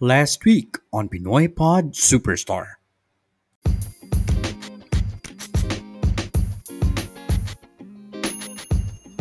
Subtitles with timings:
[0.00, 2.80] Last week on Pinoy Pod Superstar.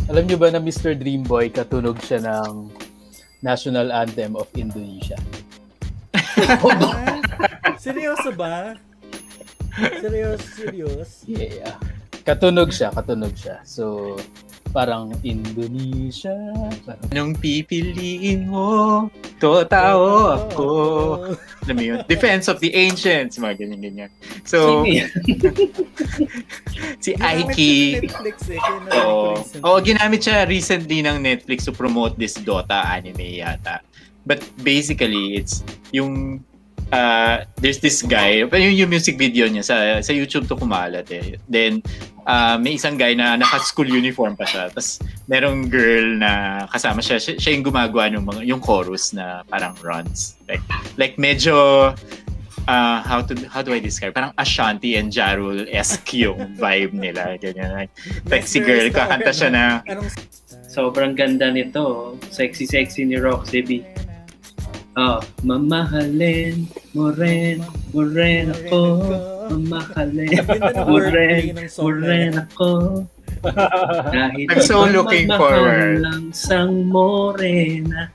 [0.08, 0.96] Alam niyo ba na Mr.
[0.96, 2.72] Dreamboy katunog siya ng
[3.44, 5.20] national anthem of Indonesia?
[7.84, 8.80] Seryoso ba?
[10.00, 11.28] Serious, serious?
[11.28, 11.76] Yeah.
[12.24, 13.60] Katunog siya, katunog siya.
[13.68, 14.16] So,
[14.72, 16.40] parang Indonesia.
[16.88, 19.12] Parang, Anong pipiliin mo?
[19.40, 20.04] To tao
[20.36, 20.66] ako.
[21.64, 22.00] Alam mo yun?
[22.06, 23.40] Defense of the Ancients.
[23.40, 24.12] Mga ganyan-ganyan.
[24.44, 24.84] So,
[27.00, 28.04] si Aiki.
[28.04, 29.00] eh.
[29.00, 29.40] Oo.
[29.40, 29.64] recently.
[29.64, 33.80] Oo, ginamit siya recently ng Netflix to promote this Dota anime yata.
[34.26, 36.44] But basically, it's yung
[36.92, 41.38] uh, there's this guy, yung, yung music video niya sa sa YouTube to kumalat eh.
[41.50, 41.82] Then
[42.26, 44.70] uh, may isang guy na naka-school uniform pa siya.
[44.74, 47.22] Tapos merong girl na kasama siya.
[47.22, 50.38] Siya, siya yung gumagawa ng mga yung chorus na parang runs.
[50.50, 50.64] Like
[50.98, 51.94] like medyo
[52.70, 54.14] uh, how to how do I describe?
[54.14, 57.38] Parang Ashanti and Jarul-esque yung vibe nila.
[57.42, 57.74] Ganyan.
[57.74, 57.92] Like,
[58.30, 59.64] like si girl, kakanta siya na
[60.70, 62.14] Sobrang ganda nito.
[62.30, 63.82] Sexy-sexy ni Roxy B.
[65.00, 67.64] Oh, mamahalin mo rin,
[67.96, 69.00] mo rin ako.
[69.48, 70.44] Mamahalin
[70.76, 72.72] mo rin, mo rin ako.
[74.12, 76.04] Kahit I'm so looking forward.
[76.04, 78.12] lang sang morena.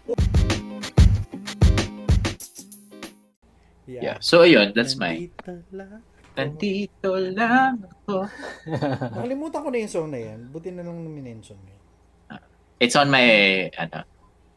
[3.89, 4.21] Yeah.
[4.21, 5.33] So ayun, that's my
[6.37, 7.81] Nandito lang.
[8.05, 8.29] Ako.
[9.17, 10.53] Nakalimutan ko na yung song na yan.
[10.53, 11.73] Buti na lang na-mention mo.
[12.77, 13.25] It's on my
[13.81, 14.05] ano,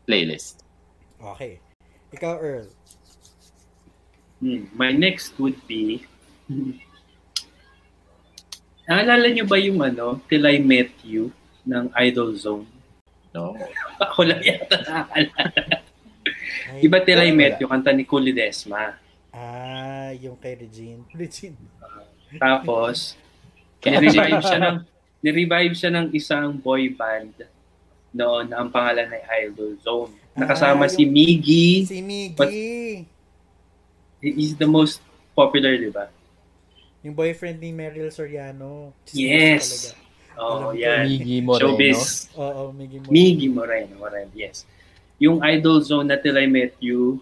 [0.03, 0.67] playlist.
[1.23, 1.63] Okay.
[2.17, 2.67] Ikaw, Earl.
[4.41, 6.05] Hmm, My next would be
[8.87, 11.29] Naalala niyo ba yung ano, Till I Met You
[11.67, 12.65] ng Idol Zone?
[13.35, 13.51] No.
[14.03, 15.83] Ako lang yata nakaalala.
[16.79, 17.35] Iba Till I.
[17.35, 18.95] Met You, kanta ni Cooley Desma.
[19.35, 21.03] Ah, yung kay Regine.
[21.11, 21.59] Regine.
[22.39, 23.19] Tapos,
[23.83, 24.77] Kaya nirevive siya ng
[25.21, 27.45] nirevive siya ng isang boy band
[28.09, 30.15] noon na ang pangalan ay Idol Zone.
[30.37, 31.83] Nakasama Ah, si Miggy.
[31.83, 31.97] Si
[32.31, 33.09] But- Miggy.
[34.21, 35.01] He's the most
[35.33, 36.09] popular, di ba?
[37.01, 38.93] Yung boyfriend ni Meryl Soriano.
[39.11, 39.93] Yes.
[40.33, 40.77] Alam Oh, ko.
[40.77, 41.05] yan.
[41.07, 41.73] Miggy Moreno.
[41.73, 42.29] Showbiz.
[42.33, 43.07] Oo, Miggy mo.
[43.09, 44.65] Miggy Moreno, Moreno, yes.
[45.17, 47.17] Yung Idol Zone na Till I Met You,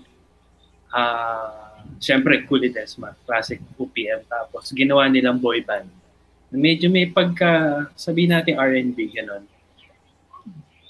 [0.91, 4.27] ah, syempre, Cooley Desma, classic OPM.
[4.27, 5.87] Tapos, ginawa nilang boy band.
[6.51, 9.43] Medyo may pagka, sabihin natin R&B, gano'n.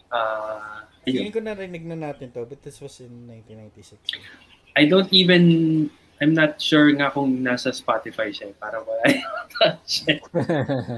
[0.08, 1.34] Ah, Feeling ayun.
[1.34, 4.18] ko narinig na natin to, but this was in 1996.
[4.76, 5.90] I don't even,
[6.20, 9.06] I'm not sure nga kung nasa Spotify siya, para wala.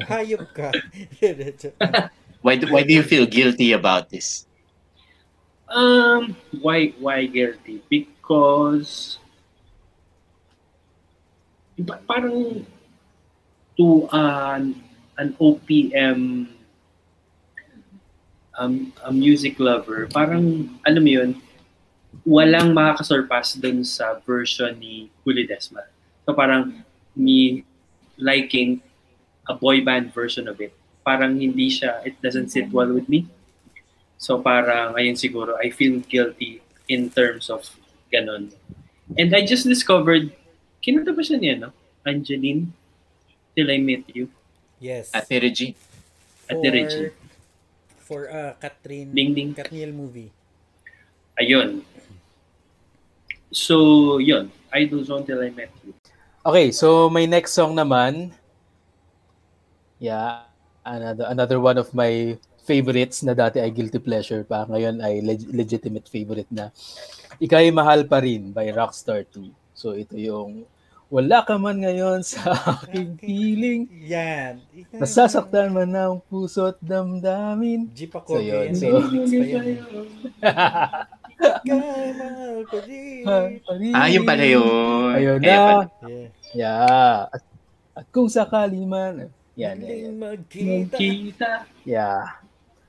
[0.09, 0.71] Hayop ka.
[2.41, 4.45] Why do, why do you feel guilty about this?
[5.67, 7.83] Um, why why guilty?
[7.89, 9.19] Because
[11.83, 12.63] pa- parang
[13.75, 14.79] to an
[15.17, 16.47] an OPM
[18.57, 21.31] um, a music lover, parang alam mo 'yun,
[22.25, 25.85] walang makakasurpass dun sa version ni Julio Desma.
[26.25, 26.83] So parang
[27.15, 27.63] me
[28.17, 28.81] liking
[29.47, 30.73] a boy band version of it,
[31.05, 33.29] parang hindi siya, it doesn't sit well with me.
[34.17, 37.63] So parang ayun siguro, I feel guilty in terms of
[38.11, 38.51] ganun.
[39.15, 40.33] And I just discovered,
[40.83, 41.71] kinanta ba siya niya, no?
[42.03, 42.73] Angeline,
[43.55, 44.27] Till I Met You.
[44.79, 45.09] yes.
[45.13, 45.75] At ni Regine.
[46.49, 47.11] At ni Regine.
[48.07, 49.51] For uh, Catherine, Ding, ding.
[49.51, 50.31] Katniel movie.
[51.35, 51.83] Ayun.
[53.51, 54.47] So, yun.
[54.71, 55.91] Idol Zone Till I Met You.
[56.47, 58.31] Okay, so my next song naman,
[59.99, 60.47] yeah,
[60.87, 65.51] another another one of my favorites na dati ay guilty pleasure pa, ngayon ay leg-
[65.51, 66.71] legitimate favorite na.
[67.43, 69.51] Ika'y mahal pa rin by Rockstar 2.
[69.75, 70.63] So ito yung
[71.07, 72.51] wala ka man ngayon sa
[72.83, 74.59] aking piling, Yan.
[74.91, 77.87] nasasaktan man ng puso at damdamin.
[77.95, 78.37] Jeep ako.
[78.37, 78.75] So, yun.
[78.75, 79.07] So-
[82.87, 83.23] rin.
[83.93, 85.13] Ah, yun pala yun.
[85.13, 85.45] Ayun na.
[85.45, 85.85] pala.
[86.09, 86.27] Yeah.
[86.57, 87.29] Yeah.
[87.29, 87.43] At,
[87.93, 90.97] at kung sakali man, yan, yan, magkita.
[90.97, 91.51] Kita.
[91.85, 92.41] Yeah.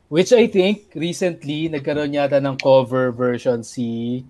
[0.08, 4.24] Which I think recently nagkaroon yata ng cover version si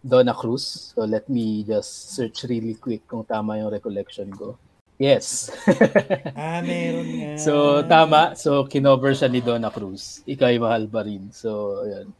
[0.00, 0.92] Donna Cruz.
[0.92, 4.56] So let me just search really quick kung tama yung recollection ko.
[4.96, 5.48] Yes.
[6.36, 7.32] Ah, meron nga.
[7.40, 7.52] so
[7.82, 8.36] tama.
[8.36, 10.20] So kinover siya ni Donna Cruz.
[10.24, 11.32] Ika'y mahal pa rin.
[11.32, 12.12] So yun.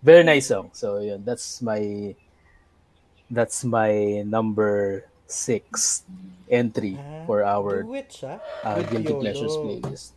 [0.00, 0.72] Very nice song.
[0.72, 1.20] So yun.
[1.22, 2.12] That's my
[3.28, 6.04] that's my number six
[6.48, 8.36] entry Ah, for our Duet siya.
[8.60, 9.20] uh, Guilty Yolo.
[9.20, 10.08] Pleasures playlist.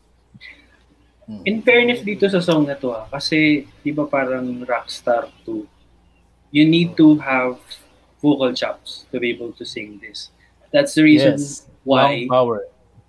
[1.44, 5.64] In fairness dito sa song na to ah, kasi di ba parang Rockstar 2,
[6.56, 7.60] you need to have
[8.24, 10.31] vocal chops to be able to sing this.
[10.72, 11.68] That's the reason Yes.
[11.84, 12.60] why, Long power.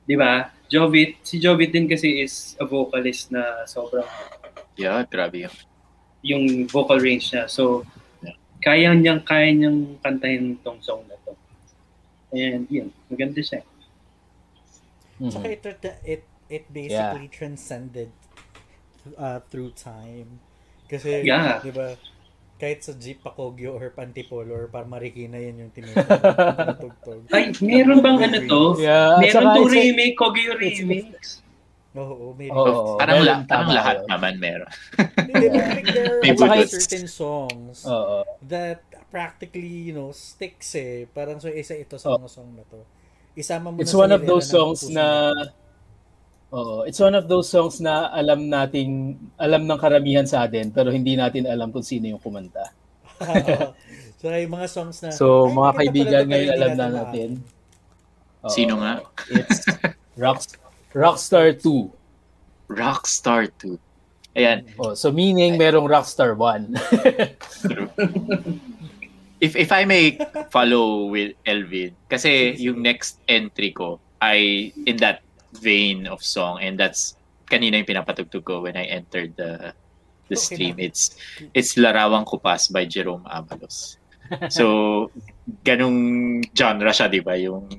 [0.04, 0.50] di ba?
[0.66, 4.02] Jovit, si Jovit din kasi is a vocalist na sobrang
[4.74, 5.54] Yeah, grabe yun.
[6.26, 7.46] yung vocal range niya.
[7.46, 7.86] So,
[8.18, 8.34] Yeah.
[8.58, 11.38] kaya niyang, kaya niyang kantahin tong song na to.
[12.34, 13.62] And yun, maganda siya.
[15.22, 15.30] Mhm.
[15.32, 15.62] Saka it,
[16.04, 18.10] it, it basically transcended
[19.14, 20.42] uh, through time.
[20.90, 21.62] Kasi, Yeah.
[21.62, 21.94] di ba,
[22.56, 27.28] kahit sa Jeep Pacogyo or Pantipolo or Parmarikina yan yung tinutugtog.
[27.36, 28.62] Ay, meron bang ano to?
[28.84, 31.44] Yeah, meron saka to it's a- remake, Kogyo remix.
[31.96, 33.00] Oo, may Oo.
[33.00, 34.68] parang, la- meron, parang tama lahat naman meron.
[35.16, 38.20] Hindi, like, there are certain songs Oo.
[38.44, 41.08] that practically, you know, sticks eh.
[41.08, 42.84] Parang so isa ito sa mga song na to.
[43.32, 45.06] Isama mo It's na sa one of those ng songs puso na
[46.56, 50.88] Oo, it's one of those songs na alam nating alam ng karamihan sa atin pero
[50.88, 52.72] hindi natin alam kung sino yung kumanta.
[54.20, 55.12] so, yung mga songs na...
[55.12, 57.28] So, "Ay, mga kaibigan, ngayon alam na maalam." natin.
[58.40, 59.04] Oo, Sino nga?
[59.28, 59.68] It's
[60.22, 60.48] Rock,
[60.96, 62.72] Rockstar 2.
[62.72, 63.76] Rockstar 2.
[64.36, 64.64] Ayan.
[64.80, 66.72] Oh, so meaning merong Rockstar 1.
[67.60, 67.88] True.
[69.44, 70.16] if if I may
[70.48, 75.25] follow with Elvin, kasi yung next entry ko ay in that
[75.58, 77.16] vein of song and that's
[77.46, 79.72] kanina yung pinapatugtog ko when I entered the
[80.26, 80.74] the Okay stream.
[80.78, 80.90] na.
[80.90, 81.14] It's
[81.54, 83.98] it's Larawang Kupas by Jerome Avalos.
[84.50, 85.08] So
[85.66, 87.34] ganung genre siya, 'di ba?
[87.38, 87.70] Yung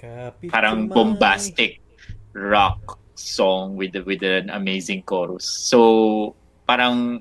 [0.00, 1.82] Kapit parang bombastic
[2.32, 5.44] rock song with the, with an amazing chorus.
[5.44, 6.34] So
[6.64, 7.20] parang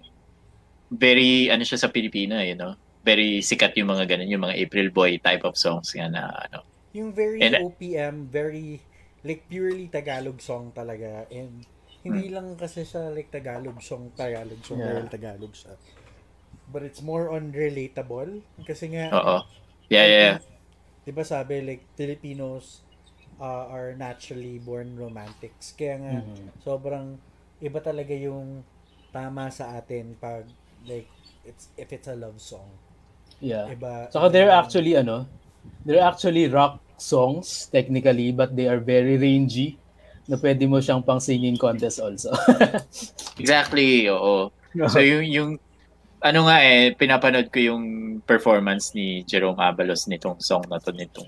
[0.89, 2.73] very ano siya sa Pilipina, you know.
[3.03, 6.63] Very sikat yung mga ganun, yung mga April Boy type of songs nga na ano.
[6.93, 8.81] Yung very And- OPM, very
[9.21, 11.27] like purely Tagalog song talaga.
[11.29, 11.65] And
[11.99, 12.35] hindi Hmm.
[12.35, 15.03] lang kasi siya like Tagalog song, Tagalog song, Yeah.
[15.05, 15.75] Tagalog siya.
[16.69, 18.41] But it's more on relatable.
[18.63, 19.37] Kasi nga, Oo.
[19.89, 20.37] Yeah, yeah, yeah.
[21.01, 22.85] di ba sabi like Filipinos
[23.41, 25.73] uh, are naturally born romantics.
[25.73, 26.61] Kaya nga, Mhm.
[26.61, 27.17] sobrang
[27.59, 28.61] iba talaga yung
[29.09, 30.45] tama sa atin pag
[30.85, 31.09] like
[31.43, 32.69] it's if it's a love song.
[33.39, 33.67] Yeah.
[33.67, 34.11] Iba.
[34.11, 35.25] Saka they're actually ano,
[35.85, 39.79] they're actually rock songs technically but they are very rangy
[40.29, 42.29] na pwede mo siyang pang singing contest also.
[43.41, 44.53] Exactly, oo.
[44.93, 45.51] So yung yung
[46.21, 47.83] ano nga eh pinapanood ko yung
[48.29, 51.25] performance ni Jerome Abalos nitong song na to nitong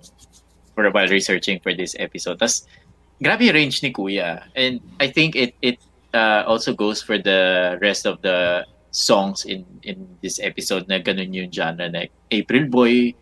[0.78, 2.38] for while researching for this episode.
[2.38, 2.69] Tas
[3.18, 4.45] grabe range ni Kuya.
[4.54, 5.81] And I think it it
[6.13, 11.33] uh, also goes for the rest of the songs in in this episode na ganun
[11.33, 13.18] yung genre na April Boy,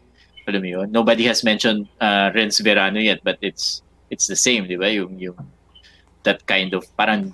[0.47, 0.87] alam mo yun.
[0.91, 4.89] Nobody has mentioned uh, Renz Verano yet but it's it's the same, di ba?
[4.89, 5.37] Yung yung
[6.23, 7.33] that kind of parang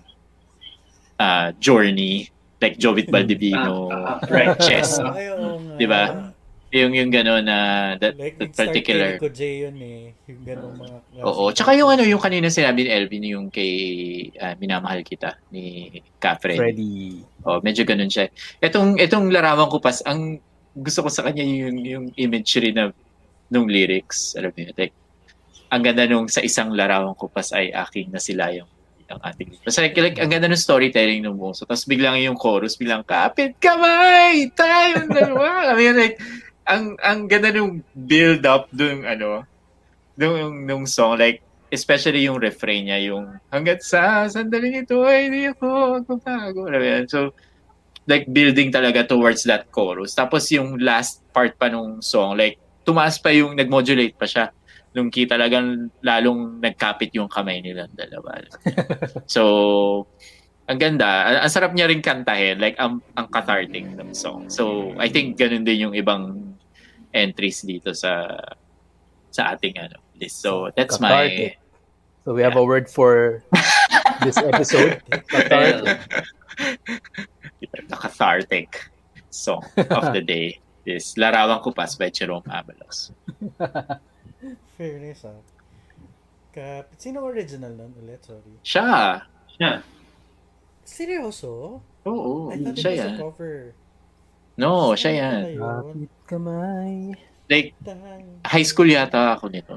[1.19, 2.29] uh, journey
[2.61, 4.55] like Jovit Baldivino Ah, ah, right.
[4.59, 4.99] chess.
[5.79, 6.31] Di ba?
[6.75, 7.57] yung yung gano'n na
[7.95, 10.11] that, Like, that particular J yun eh.
[10.27, 10.97] Yung ganong mga...
[11.23, 11.47] Oo.
[11.55, 13.71] Tsaka yung ano, yung kanina sinabi ni Elvin, yung kay
[14.43, 15.87] ah, Minamahal Kita ni
[16.19, 16.59] Catherine.
[16.59, 17.23] Freddy.
[17.47, 18.27] Oh, medyo ganun siya.
[18.59, 20.43] Itong itong larawan ko pas, ang
[20.75, 22.91] gusto ko sa kanya yung yung imagery na
[23.49, 24.93] nung lyrics, alam yun, like
[25.73, 28.69] ang ganda nung sa isang larawan ko pas ay aking nasilayang
[29.05, 31.53] ang ating Basta like, like, ang ganda ng storytelling ng buong.
[31.53, 35.69] So, tapos biglang yung chorus, biglang kapit kamay, tayong dalawa.
[35.69, 36.17] I mean, like,
[36.65, 39.45] ang ang ganda nung build up dun ano
[40.17, 45.45] nung nung song like especially yung refrain niya yung hanggat sa sandaling ito ay hindi
[45.53, 47.05] ako magbabago Alam mo yun?
[47.05, 47.29] so
[48.05, 50.13] like building talaga towards that chorus.
[50.13, 54.53] Tapos yung last part pa nung song like tumaas pa yung nagmodulate pa siya.
[54.95, 58.39] Nung key talagang lalong nagkapit yung kamay nilang dalawa.
[59.25, 60.07] So
[60.65, 61.29] ang ganda.
[61.29, 64.49] Ang, ang sarap niya rin kantahin like ang ang cathartic ng song.
[64.49, 66.55] So I think ganun din yung ibang
[67.13, 68.37] entries dito sa
[69.33, 70.41] sa ating ano list.
[70.45, 71.57] So that's Cathartic.
[72.23, 73.43] So we have a word for
[74.21, 75.01] this episode.
[75.33, 76.01] Cathartic.
[77.71, 78.89] The cathartic
[79.29, 83.09] song of the day is Larawan Ko Pas by Jerome Abalos
[84.77, 85.39] Fairness ah.
[86.55, 86.95] Kapit.
[87.01, 88.23] Sino original nun ulit?
[88.23, 88.55] Sorry.
[88.63, 89.23] siya
[89.55, 89.83] Siya.
[90.85, 91.81] Seryoso?
[92.05, 93.55] oo I thought it siya was yan a cover.
[94.55, 95.41] no siya yan?
[95.57, 96.93] Kapit kamay.
[97.49, 97.73] like
[98.45, 99.75] high school yata ako nito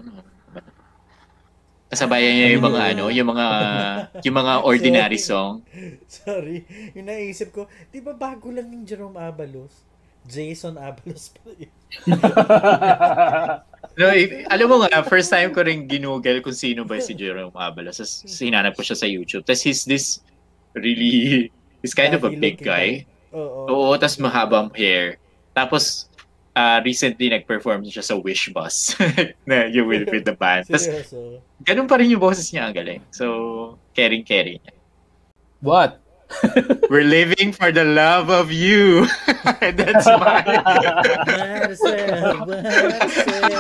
[1.88, 3.47] kasabayan niya yung mga ano yung mga
[4.28, 5.64] yung mga ordinary song
[6.09, 6.64] Sorry.
[6.97, 9.85] Yung naisip ko, di ba bago lang yung Jerome Abalos?
[10.28, 11.73] Jason Abalos pa yun.
[13.99, 17.50] No, if, alam mo nga, first time ko rin ginugel kung sino ba si Jerome
[17.50, 17.99] Abalos.
[17.99, 19.42] Tapos hinanap ko siya sa YouTube.
[19.42, 20.23] Tapos he's this
[20.71, 21.50] really,
[21.83, 23.02] he's kind of a Daddy big guy.
[23.35, 23.66] Oo.
[23.66, 25.18] Oo, tapos mahabang hair.
[25.50, 26.07] Tapos,
[26.59, 28.99] uh, recently nag-perform siya sa Wish Bus
[29.49, 30.67] na yung with, with the band.
[30.67, 30.91] Tapos
[31.62, 33.03] ganun pa rin yung boses niya, ang galing.
[33.15, 34.59] So, caring-caring.
[35.62, 36.03] What?
[36.90, 39.06] We're living for the love of you.
[39.61, 40.61] And that's mine.
[41.26, 43.54] Marcel, Marcel.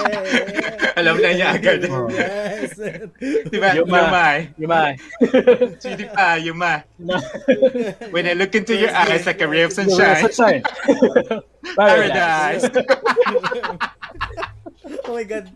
[0.98, 1.88] Alam na niya agad.
[1.88, 3.08] Marcel.
[3.48, 3.72] Diba?
[3.72, 3.98] Yuma.
[4.04, 4.38] Yumay.
[4.60, 4.92] Yumay.
[5.80, 6.84] Sweetie pa, Yuma.
[8.12, 10.28] When I look into your eyes like a ray of Sunshine.
[10.28, 10.62] sunshine,
[11.72, 12.68] Paradise.
[12.68, 13.88] paradise.
[15.08, 15.48] oh my God.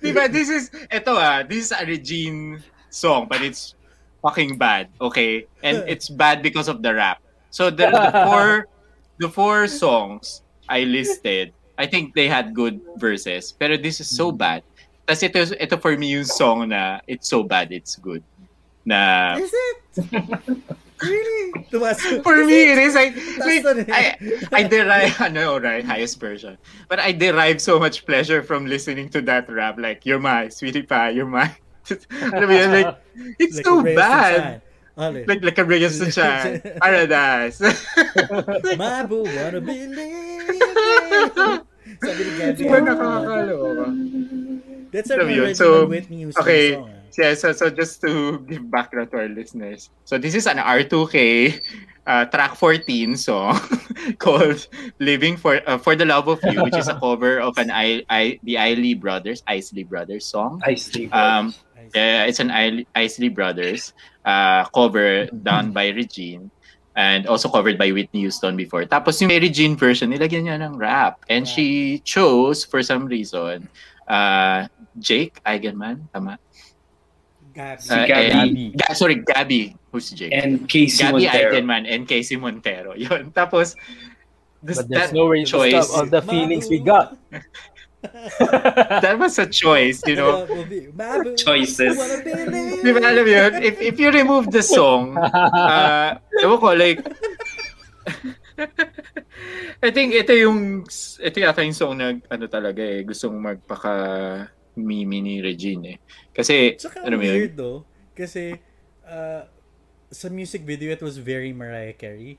[0.00, 3.74] diba, this is, eto ah, this is a Regine song, but it's
[4.24, 5.44] fucking bad, okay?
[5.62, 7.20] And it's bad because of the rap.
[7.52, 8.66] So the, the four,
[9.20, 14.32] the four songs I listed, I think they had good verses, pero this is so
[14.32, 14.40] mm.
[14.40, 14.64] bad.
[15.04, 18.24] Tapos ito, ito for me yung song na it's so bad, it's good.
[18.88, 20.00] Na, Is it?
[21.04, 21.52] really?
[21.68, 22.00] Tumas.
[22.24, 23.12] for me, it is like,
[23.44, 24.16] like I,
[24.52, 26.56] I derive, ano, right, highest version.
[26.88, 29.76] But I derive so much pleasure from listening to that rap.
[29.76, 31.52] Like, you're my sweetie pie, you're my.
[32.32, 32.92] Alam mo yun, like,
[33.42, 34.34] it's Like so a ray of bad.
[34.96, 35.26] sunshine.
[35.26, 36.62] Like, like a ray of sunshine.
[36.80, 37.58] Paradise.
[38.78, 41.62] Mabu, wanna believe it.
[42.00, 42.58] Sabi ni Gabby.
[42.64, 43.86] Diba nakakaloka?
[44.90, 46.64] That's an Alam mo yun, original so, Whitney Houston okay.
[46.78, 46.88] song.
[46.90, 47.02] ah.
[47.14, 49.86] Yeah, so, so just to give background to our listeners.
[50.02, 51.54] So this is an R2K
[52.10, 53.54] uh, track 14 song
[54.18, 54.66] called
[54.98, 58.02] "Living for uh, for the Love of You," which is a cover of an I,
[58.10, 60.58] I the Isley Brothers Isley Brothers song.
[60.66, 61.06] I see.
[61.14, 61.54] Um,
[61.94, 63.92] I yeah, it's an I- Isley Brothers
[64.24, 66.50] uh, cover done by Regine
[66.96, 68.84] and also covered by Whitney Houston before.
[68.84, 71.22] Tapos yung Mary Jean version, nilagyan niya ng rap.
[71.28, 71.50] And Wow.
[71.54, 73.68] she chose, for some reason,
[74.06, 74.66] uh,
[74.98, 76.38] Jake Eigenman, tama?
[77.54, 77.82] Gabby.
[77.82, 78.30] Si Uh, Gabby.
[78.30, 79.74] and- Ga- sorry, Gabby.
[79.90, 80.34] Who's Jake?
[80.34, 81.50] And Casey Gabby Montero.
[81.54, 82.94] Eigenman and Casey Montero.
[82.98, 83.30] Yun.
[83.34, 83.74] Tapos,
[84.62, 87.14] this, But there's that no way to choice, stop all the feelings we got.
[89.00, 90.46] that was a choice, you know?
[91.36, 91.96] Choices.
[92.82, 93.52] Di ba alam mo yun?
[93.62, 97.00] If, if you remove the song, uh, ewan ko, like,
[99.84, 100.84] I think ito yung,
[101.20, 103.94] ito yata yung song na, ano talaga eh, gustong magpaka
[104.76, 105.98] mimi ni Regine eh.
[106.32, 107.34] Kasi, Tsaka ano mo yun?
[107.34, 107.84] weird though.
[108.14, 108.58] Kasi,
[109.06, 109.42] uh,
[110.10, 112.38] sa music video, it was very Mariah Carey.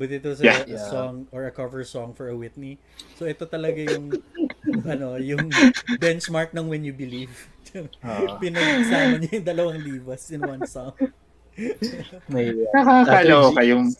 [0.00, 0.64] But it was a, Yeah.
[0.64, 0.88] a Yeah.
[0.88, 2.80] song or a cover song for a Whitney.
[3.20, 4.16] So ito talaga yung
[4.94, 5.50] ano, yung
[5.98, 7.32] benchmark ng When You Believe.
[8.02, 8.34] Ah.
[8.42, 10.94] Pinagsama niya yung dalawang divas in one song.
[12.26, 13.94] May, uh, Nakakaloka yung,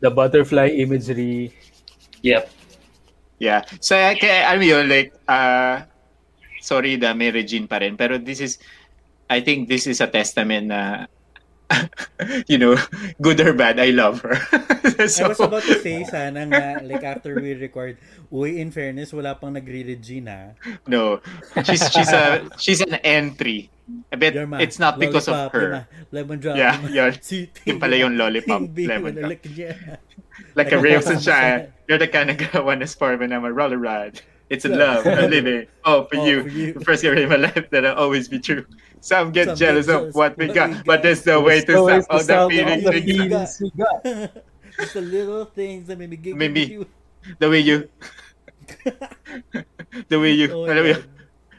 [0.00, 1.52] the butterfly imagery.
[2.24, 2.48] Yep.
[3.40, 3.64] yeah.
[3.80, 5.84] So, kaya, alam yun, like, uh,
[6.60, 8.60] sorry na may Regine pa rin, pero this is,
[9.28, 11.08] I think this is a testament na,
[12.46, 12.76] you know,
[13.20, 14.36] good or bad, I love her.
[14.98, 17.98] I so, was about to say sana nga, like after we record,
[18.32, 20.54] uy, in fairness, wala pang nagre-Regina.
[20.86, 21.20] no,
[21.64, 23.70] she's, she's a, she's an entry.
[24.08, 25.70] But You're my it's not because of her.
[25.70, 26.56] my lemon drop.
[26.56, 27.20] Yeah, yun.
[27.20, 30.00] sweet Yun pala yung lollipop, lemon I drop.
[30.56, 31.72] Like a of sunshine.
[31.88, 34.22] You're the kind of girl I want to spar when I'm a roller ride.
[34.50, 35.66] It's a love I'm living.
[35.84, 36.42] Oh, for Oh, you.
[36.44, 36.72] for you.
[36.76, 38.64] The first girl in my life that'll always be true.
[39.00, 42.00] Some get Some jealous of what we got, we but there's no way to way
[42.00, 43.48] stop all the feelings the we got.
[43.60, 43.98] we got.
[44.80, 46.64] Just the little things that maybe give Maybe.
[46.66, 46.86] you.
[47.38, 47.88] The way you,
[50.08, 51.00] the way you, Oh alam mo yun?
[51.00, 51.08] God.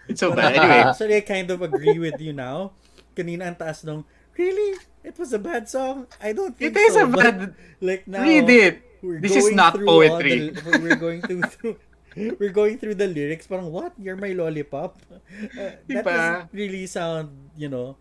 [0.10, 0.54] It's so bad.
[0.54, 2.74] Anyway, Actually, I kind of agree with you now.
[3.18, 4.06] Kanina ang taas nung,
[4.38, 4.77] really?
[5.01, 6.06] It was a bad song?
[6.22, 7.06] I don't it think is so.
[7.06, 8.74] a but, bad, Like now, read it.
[9.22, 10.50] This is not poetry.
[10.50, 11.77] the- we're going through, through
[12.39, 13.48] we're going through the lyrics.
[13.48, 13.93] Parang, what?
[14.00, 15.01] You're my lollipop?
[15.57, 16.10] Uh, that Diba?
[16.10, 17.98] doesn't really sound, you know,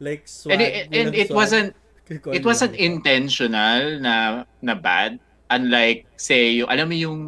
[0.00, 0.60] like swag.
[0.60, 1.36] And it, and it swag.
[1.36, 1.76] wasn't,
[2.30, 2.78] it you wasn't lollipop.
[2.78, 5.20] intentional na na bad.
[5.50, 7.20] Unlike, say, yung, alam mo yung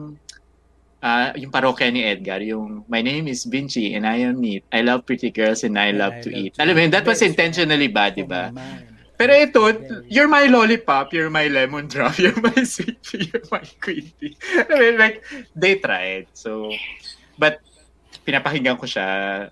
[1.03, 4.65] ah yung parokya ni Edgar, yung My name is Vinci and I am neat.
[4.73, 6.55] I love pretty girls and I And love I to love eat.
[6.55, 8.53] to Alam mo yun, that was intentionally bad, di ba?
[9.17, 9.61] Pero ito,
[10.09, 14.37] you're my lollipop, you're my lemon drop, you're my sweet pea, you're my queen bee.
[14.71, 15.25] I mean, like,
[15.57, 16.29] they tried.
[16.37, 16.73] So,
[17.41, 17.61] but,
[18.29, 19.49] pinapakinggan ko siya,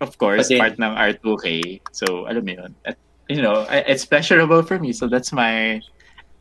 [0.00, 1.80] of course, then- part ng R2K.
[1.90, 2.70] So, alam mo yun.
[2.86, 4.94] At, you know, it's pleasurable for me.
[4.94, 5.82] So, that's my,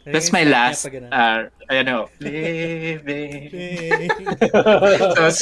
[0.06, 4.06] that's my last, uh, I know, living.
[5.18, 5.34] So,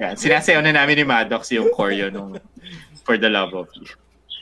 [0.00, 2.40] yan, sinasayaw na namin ni Maddox yung choreo nung
[3.04, 3.92] For the Love of You.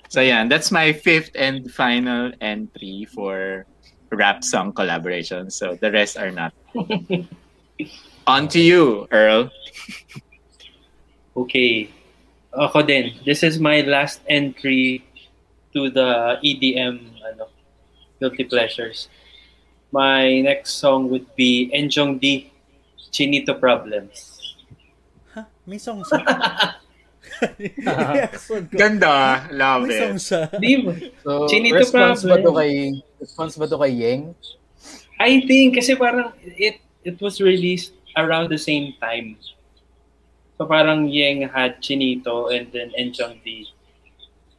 [0.09, 3.67] So yan, that's my fifth and final entry for
[4.11, 5.51] rap song collaboration.
[5.51, 6.55] So the rest are not.
[8.27, 9.51] On to you, Earl.
[11.37, 11.91] Okay.
[12.55, 13.13] Ako din.
[13.27, 15.05] This is my last entry
[15.75, 17.53] to the EDM ano,
[18.19, 19.09] Guilty Pleasures.
[19.93, 22.51] My next song would be Enjong D,
[23.13, 24.37] Chinito Problems.
[25.37, 25.45] ha?
[25.69, 26.25] May song siya?
[28.13, 28.75] Reaction ko.
[28.77, 29.47] Ganda.
[29.53, 30.25] Love May song it.
[30.25, 30.43] siya.
[30.57, 30.93] Di ba?
[31.23, 32.61] So, Chinito response ba to problem.
[32.63, 32.73] kay
[33.21, 34.23] response ba to kay Yeng?
[35.17, 39.39] I think kasi parang it it was released around the same time.
[40.57, 43.69] So parang Yeng had Chinito and then Enchong D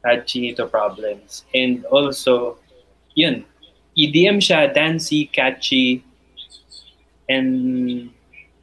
[0.05, 1.43] had Chinito problems.
[1.53, 2.62] And also,
[3.17, 3.43] yun,
[3.97, 6.05] EDM siya, dancey, catchy,
[7.25, 8.13] and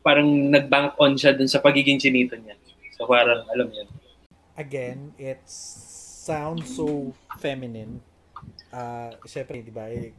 [0.06, 2.54] parang nag-bank on siya dun sa pagiging Chinito niya.
[2.94, 3.88] So parang, alam yun.
[4.54, 7.10] Again, it sounds so
[7.42, 7.98] feminine.
[8.70, 10.14] Uh, syempre, di ba, eh,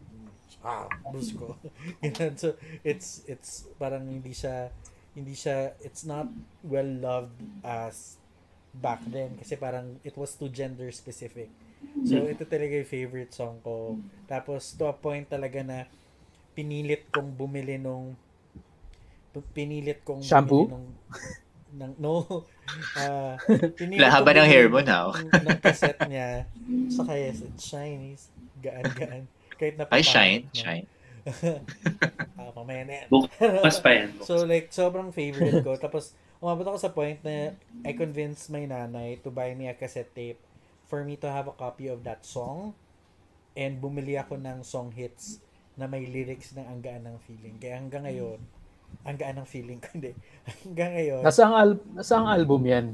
[0.63, 1.55] ah, boost ko.
[2.39, 4.71] So, it's, it's parang hindi siya,
[5.15, 6.27] hindi siya, it's not
[6.67, 8.19] well loved as
[8.75, 11.47] back then kasi parang it was too gender specific.
[12.03, 13.95] So, ito talaga yung favorite song ko.
[14.27, 15.87] Tapos, to a point talaga na
[16.55, 18.19] pinilit kong bumili nung
[19.55, 20.67] pinilit kong Shampoo?
[20.67, 20.87] bumili nung
[21.75, 22.47] ng, no
[22.99, 23.35] ah
[23.75, 25.11] pinilit Wala, haba kong ng hair mo now.
[25.45, 26.49] ng, cassette niya
[26.89, 28.17] sa kaya it's shiny
[28.63, 30.43] gaan-gaan kahit na Ay, shine.
[30.51, 30.55] na.
[30.55, 30.87] Shine.
[32.37, 33.07] ah, mamaya na yan.
[33.09, 34.09] Bukas pa yan.
[34.21, 35.73] So like sobrang favorite ko.
[35.79, 40.13] Tapos umabot ako sa point na I convinced my nanay to buy me a cassette
[40.13, 40.37] tape
[40.85, 42.77] for me to have a copy of that song.
[43.55, 45.41] And bumili ako ng song hits
[45.75, 47.55] na may lyrics ng ang gaan ng feeling.
[47.57, 48.39] Kaya hanggang ngayon,
[49.03, 50.15] ang gaan ng feeling ko, hindi.
[50.63, 52.87] Hanggang ngayon, Nasa ang al- nasa ang album 'yan?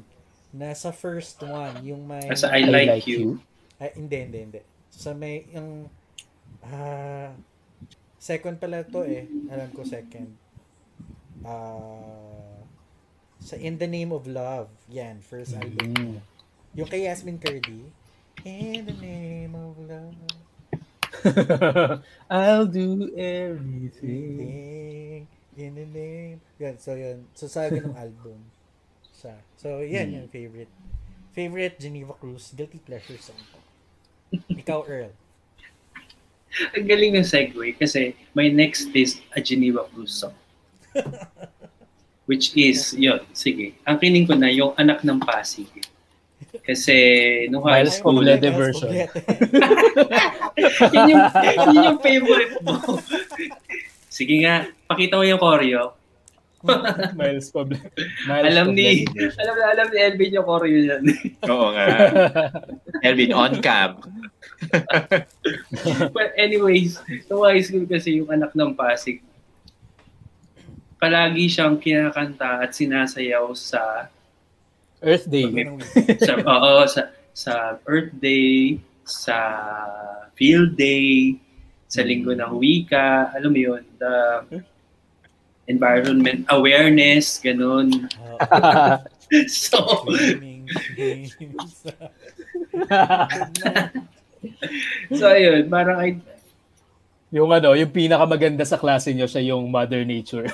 [0.52, 2.28] nasa first one, yung may...
[2.28, 3.40] Nasa I Like You.
[3.80, 4.60] Ay, hindi, hindi, hindi.
[4.92, 5.88] Sa may, yung,
[6.62, 7.32] ah,
[8.20, 9.32] second pala to eh.
[9.48, 10.28] Alam ko second.
[11.42, 12.60] Ah,
[13.40, 14.68] sa In the Name of Love.
[14.92, 15.96] Yan, first album.
[15.96, 16.20] Mm.
[16.76, 17.88] Yung kay Yasmin Curdy.
[18.44, 20.20] In the Name of Love.
[22.30, 24.52] I'll do everything.
[25.60, 26.40] In the name.
[26.60, 27.28] Yan, so yun.
[27.36, 28.40] So sa ganung album.
[29.12, 29.36] Siya.
[29.60, 30.72] So yan yung favorite.
[31.32, 33.60] Favorite Geneva Cruz, Guilty Pleasure song ko.
[34.52, 35.12] Ikaw, Earl.
[36.76, 40.36] Ang galing ng segue kasi my next is a Geneva Blues song.
[42.28, 43.76] Which is, yun, sige.
[43.88, 45.68] Ang kining ko na yung anak ng Pasig.
[46.64, 46.96] Kasi
[47.48, 48.92] nung high Miles school, Poblete version.
[50.92, 52.76] yun, yung, yun yung favorite mo.
[54.12, 55.96] Sige nga, pakita mo yung choreo.
[57.18, 57.90] Miles Poblete.
[58.30, 59.08] alam ni,
[59.42, 61.04] alam na alam ni Elvin yung choreo yan.
[61.52, 61.88] Oo nga.
[63.02, 63.98] Elvin, on cam.
[66.14, 67.00] But anyways,
[67.32, 69.24] nung high school kasi yung anak ng Pasig,
[71.02, 74.12] palagi siyang kinakanta at sinasayaw sa
[75.02, 75.50] Earth Day.
[76.22, 77.54] sa oo sa sa
[77.90, 79.38] Earth Day, sa
[80.38, 81.42] Field Day,
[81.92, 84.16] sa Linggo ng Wika, alam mo yun, the
[85.68, 88.08] environment awareness, ganun.
[89.48, 89.80] So,
[95.16, 96.20] so ayun, parang I,
[97.32, 100.52] yung ano, yung pinakamaganda sa klase niyo siya yung Mother Nature.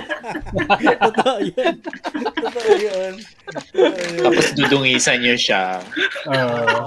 [1.10, 1.74] Totoo yun.
[2.38, 3.14] Totoo yun.
[4.22, 5.82] Tapos dudungisan niyo siya.
[6.30, 6.86] Uh,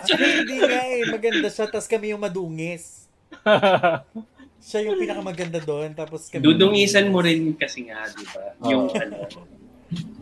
[0.00, 1.04] Actually, hindi nga eh.
[1.04, 3.04] Maganda siya, tapos kami yung madungis.
[4.62, 6.46] Siya yung pinakamaganda doon, tapos kami...
[6.46, 8.54] dudungisan mo rin kasi nga, di ba?
[8.70, 9.26] Yung ano,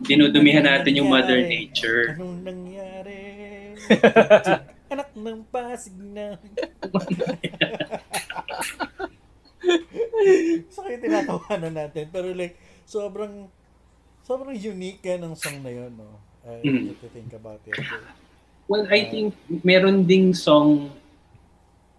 [0.01, 2.17] dinudumihan natin yung Mother Nature.
[2.17, 3.21] Anong nangyari?
[4.91, 6.35] Anak ng Pasig na.
[10.73, 12.11] so, kaya tinatawanan natin.
[12.11, 13.47] Pero like, sobrang,
[14.27, 16.19] sobrang unique yan ng song na yun, no?
[16.41, 16.97] I Mm.
[16.97, 17.77] to think about it.
[18.65, 20.89] Well, I think meron ding song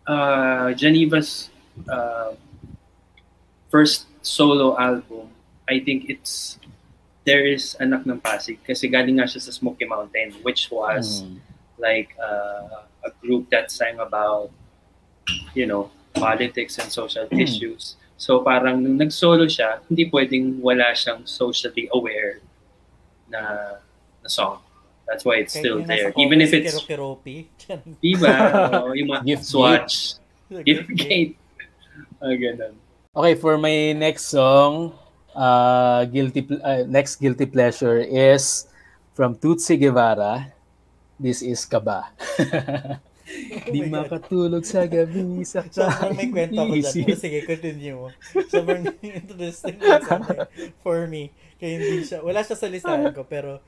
[0.07, 1.51] uh, Geneva's
[1.87, 2.35] uh,
[3.71, 5.31] first solo album.
[5.69, 6.59] I think it's
[7.23, 11.39] There is Anak ng Pasig kasi galing nga siya sa Smoky Mountain which was mm.
[11.79, 14.51] Like uh, a group that sang about
[15.55, 17.41] you know politics and social Hmm.
[17.41, 17.97] issues.
[18.17, 22.39] So parang nung nag-solo siya, hindi pwedeng wala siyang socially aware
[23.27, 23.41] na
[24.23, 24.63] na song.
[25.09, 26.15] That's why it's still there.
[26.15, 27.51] Even if it's Kirokiropi.
[28.05, 28.37] Diba?
[28.87, 29.95] Oo, yung mga Gift Swatch.
[30.63, 31.35] Gift gate.
[32.23, 32.79] Ganun.
[33.13, 34.95] Okay, for my next song,
[35.35, 38.71] uh, guilty uh, next guilty pleasure is
[39.13, 40.55] from Tutsi Guevara.
[41.23, 42.11] This is Kaba.
[43.71, 46.95] Di Oh makatulog sa gabi sa Sobrang may kwento ako dyan.
[47.07, 48.11] Pero sige, continue mo.
[48.51, 49.79] Sobrang interesting
[50.83, 51.31] for me.
[51.63, 53.63] Kaya hindi siya, wala siya sa listahan ko, pero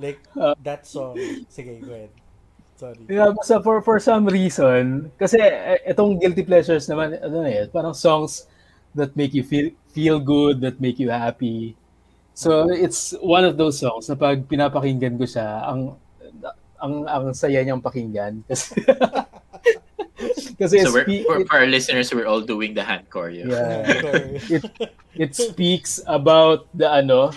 [0.00, 0.16] like,
[0.64, 1.20] that song,
[1.52, 2.12] sige, go ahead.
[2.80, 3.04] Sorry.
[3.06, 7.70] Yeah, basta for for some reason, kasi eh, itong guilty pleasures naman, ano na eh,
[7.70, 8.50] parang songs
[8.98, 11.78] that make you feel feel good, that make you happy.
[12.34, 15.94] So it's one of those songs na pag pinapakinggan ko siya, ang
[16.80, 18.74] ang ang saya niyang pakinggan kasi
[20.60, 23.50] kasi So we're, spe- for, it, for our listeners, we're all doing the hand choreo.
[23.50, 23.82] yeah,
[24.54, 24.64] it
[25.14, 27.34] it speaks about the ano,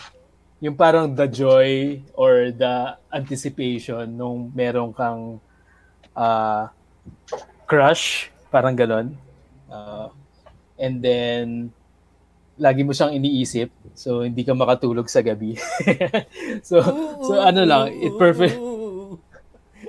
[0.62, 5.42] yung parang the joy or the anticipation nung meron kang
[6.16, 6.70] uh,
[7.66, 9.18] crush, parang ganon.
[9.68, 10.10] Uh,
[10.80, 11.74] and then
[12.58, 15.58] lagi mo siyang iniisip so hindi ka makatulog sa gabi.
[16.68, 16.82] so
[17.22, 18.58] so ano lang, it perfect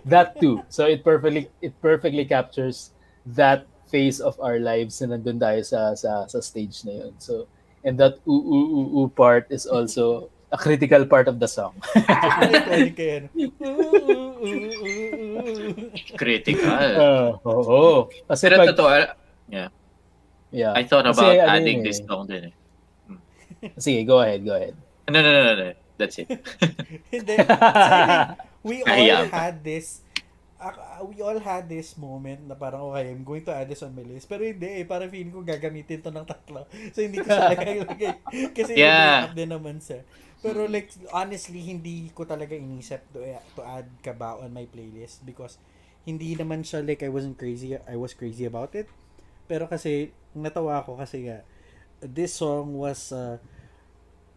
[0.05, 0.63] that too.
[0.69, 2.93] So it perfectly it perfectly captures
[3.35, 7.13] that phase of our lives na nandun tayo sa sa sa stage na yun.
[7.19, 7.49] So
[7.83, 11.77] and that oo oo oo, part is also a critical part of the song.
[16.17, 16.69] Critical.
[16.73, 18.09] Uh, oo.
[18.29, 18.89] Kasi Pero pag, totoo,
[19.53, 19.69] yeah.
[20.53, 20.73] yeah.
[20.73, 22.55] I thought Kasi about ano adding yun this song din eh.
[23.77, 24.77] Sige, go ahead, go ahead.
[25.11, 25.73] No, no, no, no, no.
[25.99, 26.31] That's it.
[27.11, 27.37] Hindi.
[28.63, 30.03] We all had this
[30.59, 30.75] uh,
[31.07, 34.03] we all had this moment na parang okay, I'm going to add this on my
[34.03, 34.27] list.
[34.27, 36.67] Pero hindi eh, parang feeling ko gagamitin to ng tatlo.
[36.95, 37.79] So hindi ko siya lagay.
[38.53, 39.31] Kasi Yeah.
[39.33, 40.03] din naman siya.
[40.39, 43.23] Pero like, honestly, hindi ko talaga inisip to,
[43.59, 45.59] to add Kaba on my playlist because
[46.07, 48.87] hindi naman siya like I wasn't crazy, I was crazy about it.
[49.51, 51.43] Pero kasi, natawa ako kasi nga,
[51.99, 53.43] this song was, uh,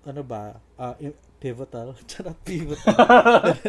[0.01, 0.97] ano ba, uh,
[1.37, 1.93] pivotal.
[2.09, 2.97] Charot, pivotal.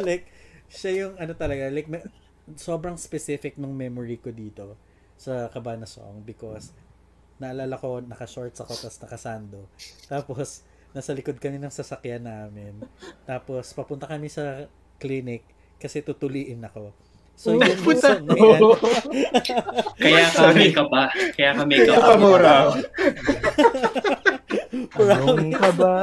[0.01, 0.33] like,
[0.73, 2.09] siya yung ano talaga, like, me-
[2.57, 4.75] sobrang specific ng memory ko dito
[5.15, 6.73] sa Kabana song because
[7.39, 9.61] naalala ko, naka-shorts ako, tapos nakasando.
[10.07, 10.49] Tapos,
[10.95, 12.79] nasa likod kami ng sasakyan namin.
[13.27, 14.67] Tapos, papunta kami sa
[15.03, 15.43] clinic
[15.83, 16.95] kasi tutuliin ako.
[17.35, 18.61] So, yun yung song na yan.
[19.99, 21.11] Kaya kami ka ba?
[21.35, 22.05] Kaya kami ka ba?
[22.15, 22.57] Pamura.
[24.93, 25.57] Promise.
[25.59, 25.95] ka ba?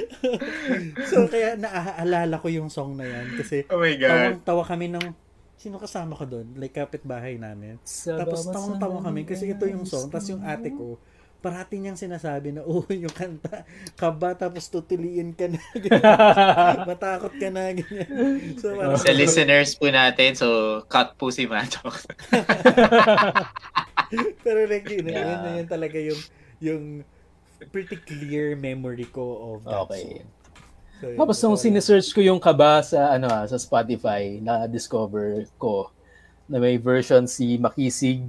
[1.10, 5.04] so, kaya naaalala ko yung song na yan kasi Oh my tawang-tawa kami ng
[5.62, 6.58] sino kasama ko doon?
[6.58, 7.78] Like, kapitbahay namin.
[7.86, 10.10] Tapos tawang-tawa kami kasi ito yung song.
[10.10, 10.98] Tapos yung ate ko,
[11.42, 13.66] parati niyang sinasabi na, oh, yung kanta,
[13.98, 15.58] kaba, tapos tutuliin ka na.
[16.90, 17.74] Matakot ka na.
[17.74, 18.56] Ganyan.
[18.58, 21.94] So, parang, Sa listeners po natin, so cut po si Matok.
[24.46, 25.42] pero like, yun, yun, Yeah.
[25.42, 26.20] yun, yun talaga yung,
[26.62, 26.82] yung
[27.66, 30.02] pretty clear memory ko of that Okay.
[30.02, 30.26] song.
[31.02, 31.06] So.
[31.14, 35.90] Tapos nung So, sinesearch ko yung kaba sa ano ah, sa Spotify, na-discover ko
[36.46, 38.22] na may version si Makisig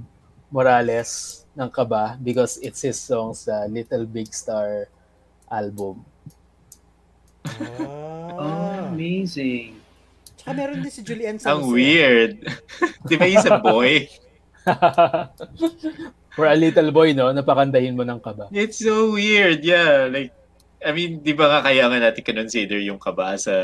[0.50, 4.90] Morales ng kaba because it's his song sa Little Big Star
[5.46, 6.02] album.
[7.46, 8.90] Oh, Ah.
[8.90, 9.78] amazing.
[10.34, 11.62] Tsaka meron din si Julian Salazar.
[11.62, 12.32] Ang weird.
[13.06, 14.10] Di ba he's a boy?
[16.34, 17.30] For a little boy, no?
[17.30, 18.50] Napakandahin mo ng kaba.
[18.50, 20.10] It's so weird, yeah.
[20.10, 20.34] Like,
[20.84, 23.54] I mean, di ba nga kaya nga natin consider yung kaba sa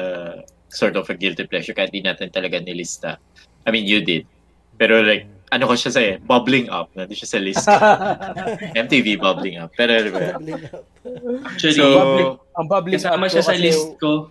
[0.71, 3.19] sort of a guilty pleasure kahit di natin talaga nilista.
[3.67, 4.25] I mean, you did.
[4.79, 6.89] Pero like, ano ko siya sa bubbling up.
[6.95, 7.67] Nandun siya sa list.
[8.87, 9.75] MTV bubbling up.
[9.75, 10.39] Pero di ba?
[10.39, 10.43] Up.
[11.51, 14.31] Actually, So, Public- Ang public kasama siya sa list ko.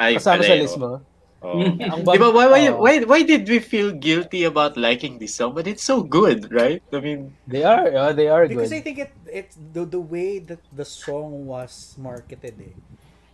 [0.00, 1.04] ay, Kasama sa list mo.
[1.40, 1.64] Oo.
[1.80, 5.34] Ang Di ba, why, why, oh, why, why did we feel guilty about liking this
[5.34, 5.56] song?
[5.56, 6.84] But it's so good, right?
[6.92, 8.84] I mean, They are, yeah, they are Because I good.
[8.84, 12.74] think it it's the the way that the song was marketed eh.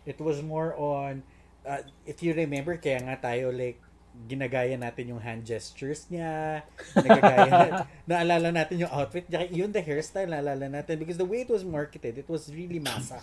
[0.07, 1.27] It was more on
[1.67, 3.83] uh, if you remember kaya nga tayo like
[4.31, 6.63] ginagaya natin yung hand gestures niya,
[6.97, 7.67] nagagaya na,
[8.09, 12.17] naalala natin yung outfit, yun the hairstyle naalala natin because the way it was marketed,
[12.17, 13.21] it was really masa.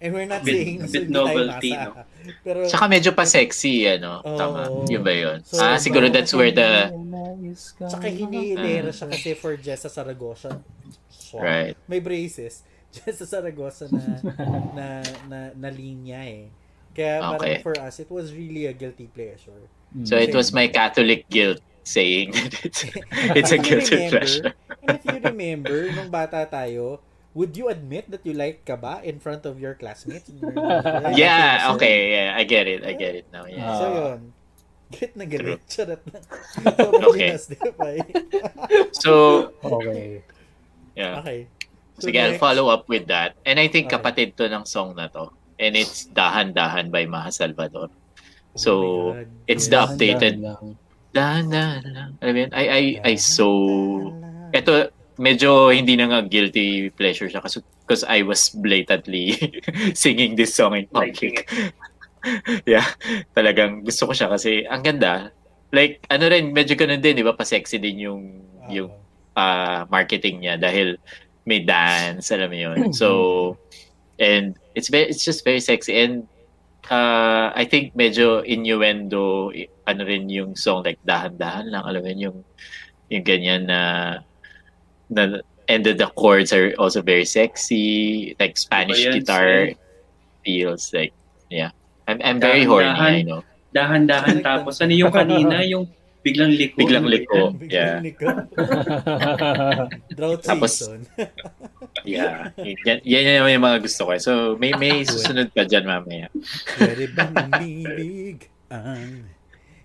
[0.00, 1.92] And we're not Bit- saying bit hindi tayo novelty, no?
[2.40, 4.24] Pero Tsaka medyo pa sexy, ano?
[4.24, 4.32] Oo.
[4.40, 4.60] Tama.
[4.88, 5.38] Yun ba yun?
[5.44, 6.88] So, ah, siguro that's where the...
[7.76, 10.56] tsaka hinihilera siya kasi for Jessa Saragosa
[11.12, 11.42] song.
[11.44, 11.76] Right.
[11.84, 12.64] may braces
[12.96, 14.02] just sa Saragossa na
[14.74, 14.86] na
[15.28, 16.48] na, na linya eh.
[16.90, 17.56] Kaya parang Okay.
[17.62, 19.62] for us, it was really a guilty pleasure.
[20.02, 22.82] So it was my Catholic guilt saying that it's,
[23.38, 24.50] it's a guilty remember- pleasure.
[24.80, 26.98] And if you remember, nung bata tayo,
[27.34, 30.30] would you admit that you like ka ba in front of your classmates?
[31.14, 33.46] Yeah, okay, yeah, I get it, I get it now.
[33.46, 33.78] Yeah.
[33.78, 34.20] So yun.
[34.90, 35.60] Galit na galit.
[35.70, 36.18] Charot na.
[37.14, 37.38] Okay.
[37.38, 37.96] okay.
[39.02, 40.26] So, Okay.
[40.98, 41.22] yeah.
[41.22, 41.46] okay.
[42.02, 43.38] So Sige, I'll next- follow up with that.
[43.46, 43.94] And I think Okay.
[43.94, 45.30] kapatid to ng song na to.
[45.62, 47.86] And it's Dahan-Dahan by Maha Salvador.
[47.86, 48.72] Oh So,
[49.14, 49.28] God.
[49.46, 50.64] it's the Dahan-dahan updated lang.
[51.14, 52.10] Dahan-Dahan lang.
[52.18, 53.46] I mean, I, I, I so...
[54.50, 54.90] Ito,
[55.20, 59.36] medyo hindi na nga guilty pleasure siya kasi because I was blatantly
[59.92, 61.44] singing this song in public.
[62.64, 62.88] yeah,
[63.36, 65.28] talagang gusto ko siya kasi ang ganda.
[65.70, 67.36] Like, ano rin, medyo ganun din, di ba?
[67.36, 68.22] Pa-sexy din yung,
[68.58, 68.90] Ah, yung
[69.38, 70.98] ah, marketing niya dahil
[71.46, 72.90] may dance, alam mo yun.
[72.90, 73.08] So,
[74.20, 75.96] And it's very, it's just very sexy.
[75.96, 76.28] And
[76.92, 79.50] uh, I think medyo innuendo,
[79.88, 82.38] ano rin yung song, like dahan-dahan lang, alam mo yun, yung,
[83.08, 83.80] yung ganyan na,
[85.10, 89.70] na and the, the chords are also very sexy, like Spanish yan, guitar
[90.42, 91.12] feels like,
[91.50, 91.70] yeah.
[92.08, 93.14] I'm, I'm very horny, Dahan-dahan.
[93.14, 93.40] I know.
[93.70, 95.86] Dahan-dahan tapos ano yung kanina, yung
[96.26, 96.74] biglang liko.
[96.74, 97.40] Biglang liko.
[97.54, 98.02] Biglang Yeah.
[100.18, 101.06] Drought Tapos- season.
[102.06, 102.54] Yeah.
[102.56, 104.12] Yan, yan naman yung mga gusto ko.
[104.16, 106.32] So, may may susunod pa dyan mamaya.
[106.78, 109.26] Pwede bang umibig ang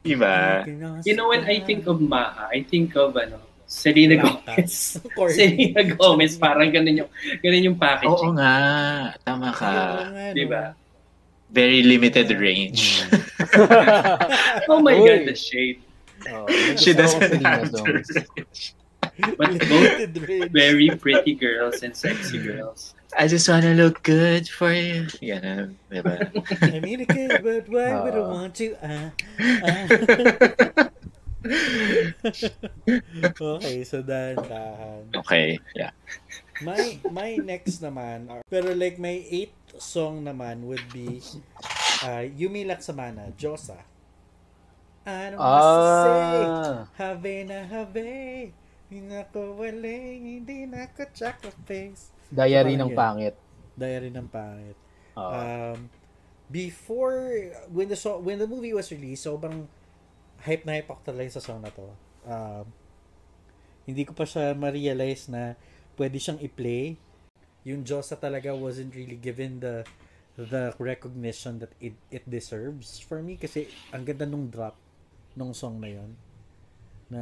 [0.05, 0.61] Diba?
[1.01, 3.41] You know, when I think of Maha, I think of ano,
[3.75, 4.95] Selena Gomez.
[5.35, 7.11] Selena Gomez, parang ganun yung,
[7.43, 8.33] ganun yung Oo packaging.
[8.39, 8.55] nga.
[9.27, 9.67] Tama ka.
[9.67, 10.31] Oo no?
[10.31, 10.63] Diba?
[11.51, 13.03] Very limited range.
[14.71, 15.05] Oh my Uy.
[15.07, 15.79] God, the shade.
[16.31, 16.47] Oh,
[16.81, 18.09] She doesn't have songs.
[19.37, 19.95] But both
[20.27, 20.51] range.
[20.51, 22.95] very pretty girls and sexy girls.
[23.15, 25.07] I just wanna look good for you.
[25.23, 26.19] Yan, diba?
[26.59, 28.27] I mean, a kid, but why would I Ah.
[28.27, 28.75] want you?
[28.83, 29.11] Ah,
[29.63, 30.89] ah.
[33.57, 35.13] Okay, so dahan-dahan.
[35.23, 35.91] Okay, yeah.
[36.63, 41.19] My my next naman, are- pero like my eighth song naman would be
[42.03, 43.77] uh, Yumi Laksamana, Josa.
[45.05, 52.09] Say, Ah, have na have, hindi na ko wala, hindi na ko chocolate face.
[52.33, 52.97] diary ng yun.
[52.97, 53.35] pangit.
[53.77, 54.73] Diary ng pangit.
[55.13, 55.29] Oh.
[55.29, 55.89] Um,
[56.49, 59.69] before, when the song, when the movie was released, sobrang
[60.45, 61.89] hype na hype ako talaga sa song na to.
[62.25, 62.65] Um,
[63.89, 65.57] hindi ko pa siya ma-realize na
[65.97, 66.97] pwede siyang i-play.
[67.65, 69.81] Yung Josa talaga wasn't really given the
[70.35, 74.75] the recognition that it it deserves for me kasi ang ganda nung drop
[75.31, 76.11] nung song na yon
[77.07, 77.21] na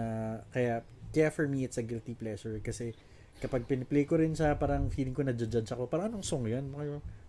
[0.49, 0.81] kaya
[1.13, 2.97] kaya for me it's a guilty pleasure kasi
[3.37, 5.85] kapag piniplay ko rin siya parang feeling ko na judge ako.
[5.85, 6.73] Parang anong song yan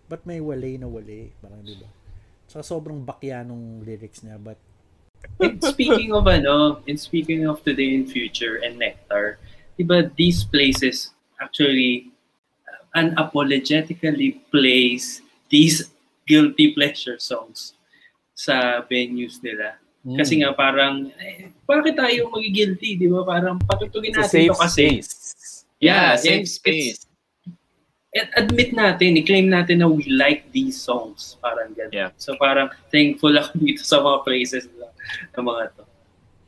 [0.05, 1.89] ba't may wale na wale parang di ba?
[2.49, 4.57] Tsaka sobrang bakya nung lyrics niya but
[5.39, 9.39] And speaking of ano, and speaking of today and future and nectar,
[9.79, 11.11] diba these places
[11.41, 12.11] actually
[12.67, 15.91] uh, unapologetically plays these
[16.25, 17.75] guilty pleasure songs
[18.33, 19.79] sa venues nila.
[20.05, 20.17] Mm.
[20.21, 23.25] Kasi nga parang, eh, bakit tayo magigilty, di ba?
[23.25, 24.85] Parang patutugin natin safe to kasi.
[25.01, 25.11] space.
[25.81, 26.99] Yeah, and safe space.
[28.15, 31.35] At admit natin, i-claim natin na we like these songs.
[31.43, 31.91] Parang ganun.
[31.91, 32.09] Yeah.
[32.15, 34.71] So parang thankful ako dito sa mga places
[35.35, 35.83] na mga to.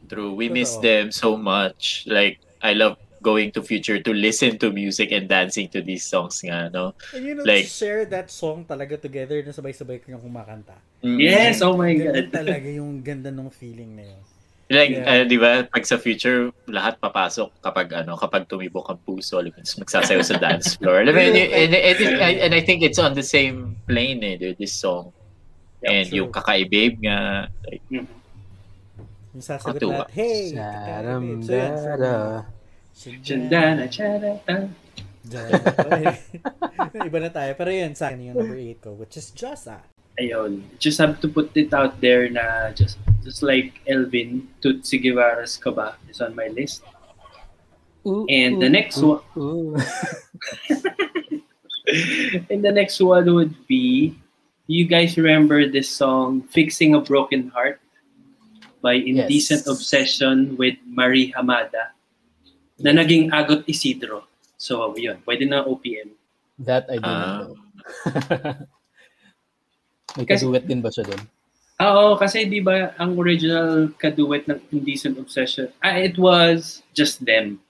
[0.08, 0.32] True.
[0.34, 0.84] We miss Totoo.
[0.84, 2.08] them so much.
[2.08, 6.39] Like, I love going to future to listen to music and dancing to these songs
[6.46, 6.93] nga, no?
[7.12, 11.22] and you know Like- to share that song talaga together na sabay-sabay kayong kumakanta Mm.
[11.22, 12.30] Yes, oh my God.
[12.34, 14.22] talaga yung ganda ng feeling na yun
[14.67, 15.08] Like, Yeah.
[15.08, 19.56] uh, di ba, pag sa future, lahat papasok kapag, ano, kapag tumibok ang puso, alam
[19.56, 21.08] mo, magsasayaw sa dance floor.
[21.08, 24.36] Alam mo, and, and, and, and, and I think it's on the same plane, eh,
[24.36, 25.15] dude, this song.
[25.80, 27.80] Yeah, and yung Kakaibabe nga, like,
[29.38, 29.93] yung sasagot Katuwa.
[30.04, 32.50] lahat hey kakaiba."
[32.97, 33.21] So yun.
[33.21, 34.73] Chandana, charata.
[36.97, 37.54] Iba na tayo.
[37.54, 39.86] Pero yun, sa akin yung number 8 ko, which is Josa.
[40.17, 40.65] Ayun.
[40.82, 45.93] Just have to put it out there na just just like Elvin, Tutsi Guevara's Kaba
[46.10, 46.82] is on my list.
[48.08, 49.76] Ooh, And the ooh, next ooh, one- ooh.
[52.50, 54.15] And the next one would be,
[54.67, 57.80] you guys remember this song, Fixing a Broken Heart
[58.88, 59.69] by Indecent Yes.
[59.69, 61.91] Obsession with Marie Hamada
[62.80, 64.23] na naging Agot Isidro.
[64.56, 65.19] So, yun.
[65.28, 66.15] Pwede na OPM.
[66.58, 67.36] That I do not Ah.
[67.43, 67.52] know.
[70.15, 71.19] May Kasi- kaduet din ba siya doon?
[71.78, 77.62] Oo, kasi di ba ang original kaduet ng Indecent Obsession, ah, it was just them.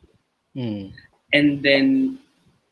[0.55, 0.95] Hmm.
[1.35, 2.15] And then,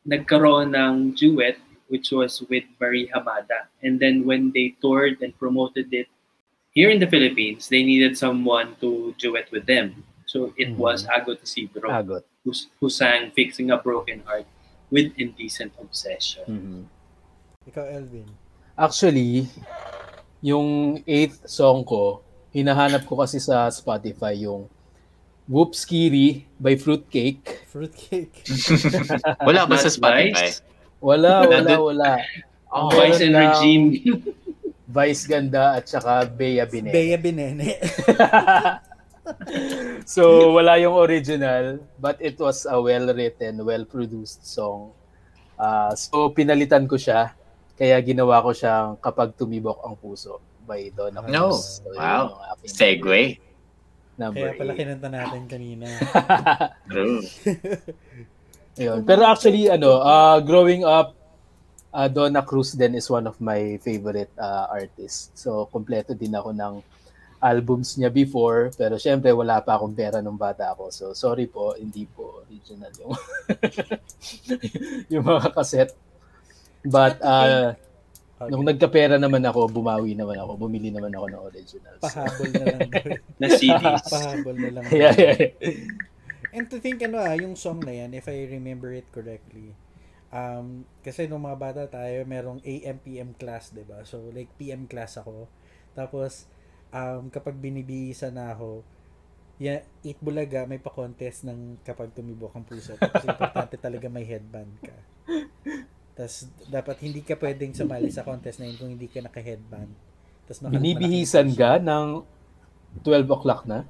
[0.08, 1.60] nagkaroon ng duet,
[1.92, 3.68] which was with Marie Hamada.
[3.84, 6.08] And then when they toured and promoted it
[6.76, 10.04] here in the Philippines, they needed someone to duet with them.
[10.28, 10.76] So it Mhm.
[10.76, 12.28] was Agot Isidro Agot.
[12.44, 14.44] who, who sang Fixing a Broken Heart
[14.92, 16.44] with Indecent Obsession.
[16.44, 16.80] Mhm.
[17.66, 18.28] Ikaw, Elvin.
[18.76, 19.48] Actually,
[20.44, 22.20] yung eighth song ko,
[22.52, 24.68] hinahanap ko kasi sa Spotify yung
[25.48, 27.64] Whoops Kiri by Fruitcake.
[27.72, 28.34] Fruitcake.
[29.48, 30.52] wala ba sa Spotify?
[31.00, 32.12] Wala, wala, wala.
[32.68, 33.86] Oh, Vice and lang Regine.
[34.86, 36.94] Vice Ganda at saka Bea Bine.
[36.94, 37.74] Bea Binene.
[40.06, 44.94] so, wala yung original, but it was a well-written, well-produced song.
[45.58, 47.34] Ah, so, pinalitan ko siya,
[47.74, 51.34] kaya ginawa ko siyang Kapag Tumibok ang Puso by Donna Cruz.
[51.34, 51.50] No.
[51.52, 52.38] So, Wow.
[52.62, 53.42] Segue.
[54.16, 54.80] Number Kaya pala eight.
[54.80, 55.84] kinanta natin kanina.
[56.88, 57.20] True.
[59.08, 61.12] Pero actually, ano, ah, growing up,
[61.96, 65.32] uh, Donna Cruz din is one of my favorite uh, artists.
[65.32, 66.74] So, kompleto din ako ng
[67.40, 68.68] albums niya before.
[68.76, 70.92] Pero syempre, wala pa akong pera nung bata ako.
[70.92, 73.16] So, sorry po, hindi po original yung,
[75.16, 75.96] yung mga cassette.
[76.84, 77.72] But, uh,
[78.36, 78.52] Okay.
[78.52, 80.68] nung nagkapera naman ako, bumawi naman ako.
[80.68, 82.02] Bumili naman ako ng originals.
[82.04, 82.90] Pahabol na lang.
[83.40, 84.04] Na CDs.
[84.12, 84.84] Pahabol na lang.
[84.92, 86.52] yeah, yeah, yeah.
[86.52, 89.72] And to think, ano ah, yung song na yan, if I remember it correctly,
[90.36, 94.84] um, kasi nung mga bata tayo, merong AM, PM class, 'di ba So, like, PM
[94.84, 95.48] class ako.
[95.96, 96.44] Tapos,
[96.92, 98.84] um, kapag binibihisa na ako,
[99.56, 102.92] ya, Eat Bulaga, may pa-contest ng kapag tumibok ang puso.
[103.00, 104.96] Tapos, importante talaga may headband ka.
[106.12, 109.92] Tapos, dapat hindi ka pwedeng sumali sa contest na yun kung hindi ka naka-headband.
[110.44, 112.24] Tapos, naka- Binibihisan ka ng
[113.00, 113.88] 12 o'clock na?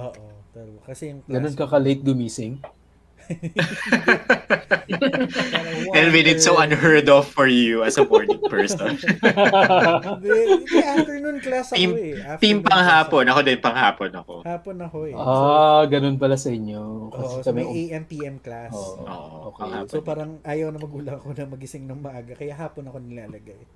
[0.00, 0.32] Oo.
[0.54, 2.60] Pero, kasi yung Ganun ka ka-late gumising?
[5.94, 8.94] Elvin, it's so unheard of for you as a morning person.
[10.04, 12.12] Hindi, hindi, afternoon class ako Team, eh.
[12.14, 13.24] Afternoon team panghapon.
[13.26, 13.38] ako.
[13.40, 14.34] Din panghapon ako.
[14.42, 15.14] Hapon ako eh.
[15.14, 17.10] ah, ganun pala sa inyo.
[17.10, 18.72] oo, so may AM, PM class.
[18.72, 19.00] Oo.
[19.00, 19.60] Oo, Okay.
[19.64, 19.90] panghapon.
[19.90, 23.60] So parang ayaw na magulang ko na magising ng maaga, kaya hapon ako nilalagay.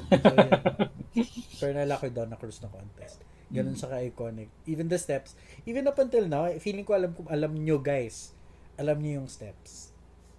[0.00, 1.26] So, yun.
[1.58, 3.18] Pero nala ko yung Donna Cruz na contest.
[3.50, 4.46] Ganun sa ka-iconic.
[4.64, 5.34] Even the steps,
[5.66, 8.30] even up until now, feeling ko alam ko alam nyo guys.
[8.80, 9.92] Alam nyo yung steps.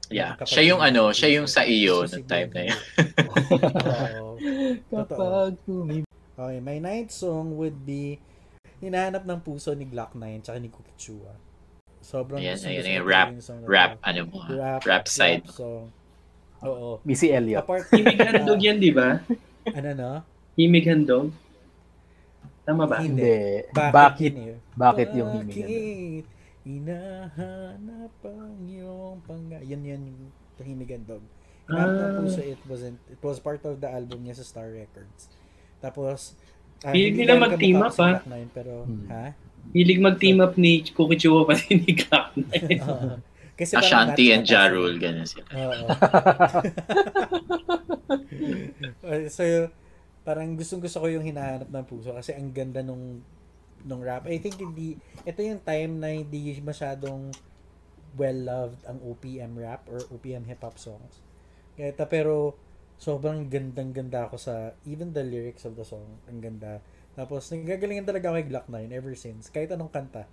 [0.10, 0.34] Yeah.
[0.36, 2.82] Kapag Siya yung ano, siya yung sa iyo nung time na yun.
[3.22, 4.36] Oo.
[4.92, 5.06] Totoo.
[5.08, 8.18] kapag tumib- Okay, my ninth song would be
[8.82, 11.38] Hinahanap ng Puso ni Glock 9 tsaka ni Cookie Chua.
[12.02, 15.06] Sobrang Ayan, gusto ayan, ko rap, yung song na Rap, ano mo, ah, rap, rap
[15.06, 15.46] side.
[15.46, 15.86] rap song.
[16.66, 16.98] Oo.
[17.06, 17.62] Missy Elliott.
[17.62, 19.22] Apart, Himig handog yan, di ba?
[19.70, 20.12] ano no?
[20.58, 21.30] Himig handog?
[22.66, 23.06] Tama ba?
[23.06, 23.70] Hindi.
[23.70, 23.94] Bakit?
[23.94, 24.34] Bakit?
[24.34, 24.60] yun eh?
[24.74, 25.68] Bakit yung himig na
[26.62, 29.58] Bakit hinahanap ang iyong panga...
[29.66, 30.22] Yun yun yung
[30.62, 31.26] tahimigan dog.
[31.66, 32.22] Hinahanap ng Ah.
[32.22, 35.26] puso, it wasn't, it was part of the album niya sa Star Records.
[35.82, 36.38] Tapos,
[36.86, 38.22] ah, Hilig hindi nila mag-team up, ah.
[38.22, 39.10] Glock 9, pero, Hmm.
[39.10, 39.34] ha?
[39.74, 42.38] Hilig mag-team up ni Cookie Chua pati ni Glock.
[42.86, 43.18] Oo.
[43.58, 44.54] Kasi parang Ashanti match and na kasi.
[44.54, 45.46] Ja Rule, ganun sila.
[45.50, 45.86] Oo.
[49.02, 49.44] Uh, so,
[50.22, 53.26] parang gustong gusto ko yung hinahanap ng puso kasi ang ganda nung
[53.86, 54.28] nung rap.
[54.28, 57.34] I think hindi ito yung time na hindi masyadong
[58.20, 61.24] well loved ang OPM rap or OPM hip hop songs.
[61.80, 62.56] Kaya pero
[63.02, 66.22] sobrang gandang ganda ako sa even the lyrics of the song.
[66.30, 66.84] Ang ganda.
[67.18, 69.48] Tapos nagagalingan talaga ako kay Glock 9 ever since.
[69.50, 70.28] Kahit anong kanta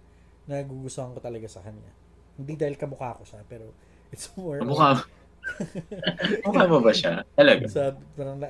[0.49, 1.93] nagugustuhan ko talaga sa kanya.
[2.41, 3.69] Hindi dahil kamukha ko siya, pero
[4.09, 5.05] it's more Mukha,
[6.49, 7.21] mukha mo ba siya?
[7.37, 7.69] Talaga.
[7.69, 8.41] sa parang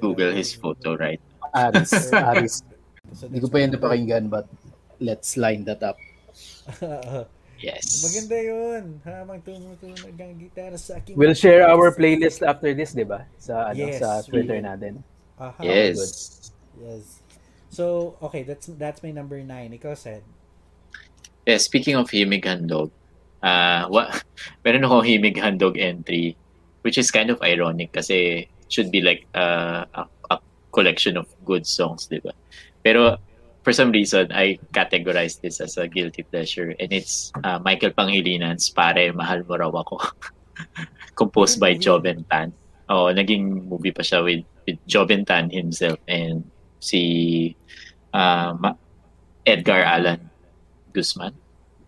[0.00, 1.20] Google his photo, right?
[1.52, 2.10] Aris.
[2.10, 2.64] Aris.
[3.12, 4.46] So Hindi ko pa yun my- napakinggan but
[5.00, 6.00] let's line that up.
[7.64, 8.04] Yes.
[8.04, 9.00] Maganda yun.
[9.06, 11.16] Habang tumutunog ang gitara sa aking...
[11.16, 13.24] We'll share our playlist after this, di ba?
[13.40, 14.92] Sa, ano, Yes, sa Twitter we- natin.
[15.40, 15.62] Aha.
[15.64, 16.52] Yes.
[16.76, 17.24] Yes.
[17.70, 19.74] So, okay, that's that's my number nine.
[19.74, 20.22] Ikaw said.
[21.42, 22.94] Yeah, speaking of himig handog,
[23.42, 24.14] uh, wa
[24.62, 26.38] meron akong himig handog entry,
[26.86, 30.36] which is kind of ironic kasi it should be like uh, a, a
[30.70, 32.30] collection of good songs, di ba?
[32.84, 33.16] Pero
[33.64, 38.68] for some reason, I categorize this as a guilty pleasure and it's uh, Michael Pangilinan's
[38.68, 39.98] Pare, Mahal Mo Raw Ako.
[41.18, 41.80] Composed by Movie.
[41.80, 42.52] Joven Tan.
[42.92, 46.44] Oo, naging movie pa siya with, with Joven Tan himself and
[46.84, 47.56] si
[48.12, 48.76] uh, Ma-
[49.48, 50.28] Edgar Allan
[50.92, 51.32] Guzman.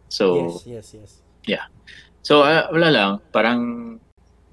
[0.08, 1.62] So, yes, yes, yes.
[2.24, 3.60] so uh, wala lang, parang,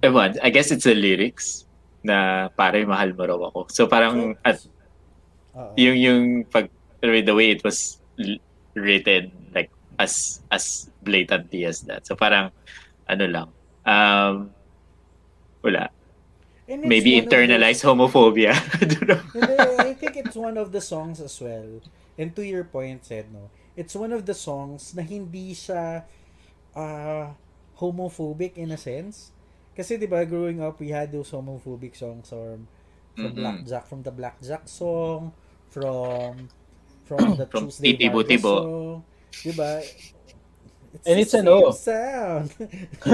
[0.03, 1.63] ewan, I guess it's the lyrics
[2.03, 3.71] na pare mahal mo raw ako.
[3.71, 4.59] So parang, at
[5.55, 5.73] Oo.
[5.77, 6.69] yung, yung pag,
[7.01, 7.99] the way it was
[8.73, 12.05] written, like, as, as blatantly as that.
[12.07, 12.51] So parang,
[13.07, 13.47] ano lang,
[13.85, 14.49] um,
[15.63, 15.89] wala.
[16.67, 18.55] Maybe internalized homophobia.
[18.79, 19.75] I don't know.
[19.83, 21.83] I think it's one of the songs as well.
[22.17, 23.51] And to your point, said, no?
[23.75, 26.05] It's one of the songs na hindi siya
[26.77, 27.25] uh,
[27.81, 29.33] homophobic in a sense.
[29.73, 32.69] Kasi 'di ba growing up we had those homophobic songs from
[33.17, 33.41] from Mhm.
[33.41, 35.33] Blackjack from the Blackjack song
[35.73, 36.47] from
[37.09, 38.53] from the From Tuesday Titibo Vargas Tibo.
[38.53, 38.97] song.
[39.33, 39.71] 'Di ba?
[40.93, 41.73] It's And it's ano?
[41.73, 42.53] sound.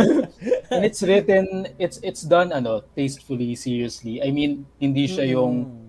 [0.74, 4.20] And it's written, it's it's done ano, tastefully, seriously.
[4.20, 5.88] I mean, hindi siya yung Mm.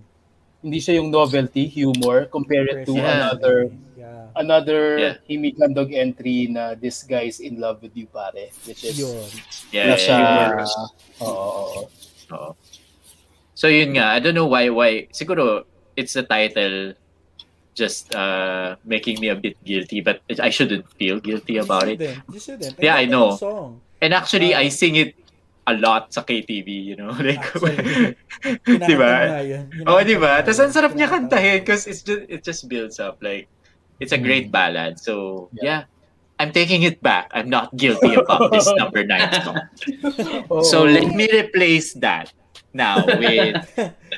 [0.62, 3.11] hindi siya yung novelty, humor, compare it to Yeah.
[3.11, 3.57] another
[3.99, 4.23] Yeah.
[4.39, 5.14] another Yeah.
[5.27, 9.27] Himig Handog entry na this guy's in love with you pare, which is Yun.
[9.75, 10.16] Yeah, na siya,
[11.18, 11.83] oo, oo, oo.
[12.31, 12.51] Oo.
[13.53, 15.66] So yun nga, I don't know why why siguro
[16.01, 16.96] it's a title
[17.76, 22.01] just uh making me a bit guilty but I shouldn't feel guilty about you it.
[22.01, 22.24] Shouldn't.
[22.34, 22.74] You shouldn't.
[22.80, 23.36] Yeah, I know.
[23.36, 23.80] Song.
[24.01, 24.64] And actually Ah.
[24.64, 25.12] I sing it
[25.68, 27.12] a lot sa KTV, you know?
[27.20, 27.44] Like,
[28.88, 29.12] di ba?
[29.12, 29.64] kinakanta nga yun.
[29.86, 30.40] Oh, di ba?
[30.40, 33.46] Kinakanta Tapos nga ang sarap niya kantahin because it's just it just builds up like
[34.03, 34.96] it's a great ballad.
[34.98, 35.62] So, Yeah.
[35.62, 35.82] yeah.
[36.40, 37.28] I'm taking it back.
[37.36, 39.61] I'm not guilty about this number 9 song.
[40.48, 40.64] Oo.
[40.64, 42.32] So, let me replace that
[42.72, 43.61] now with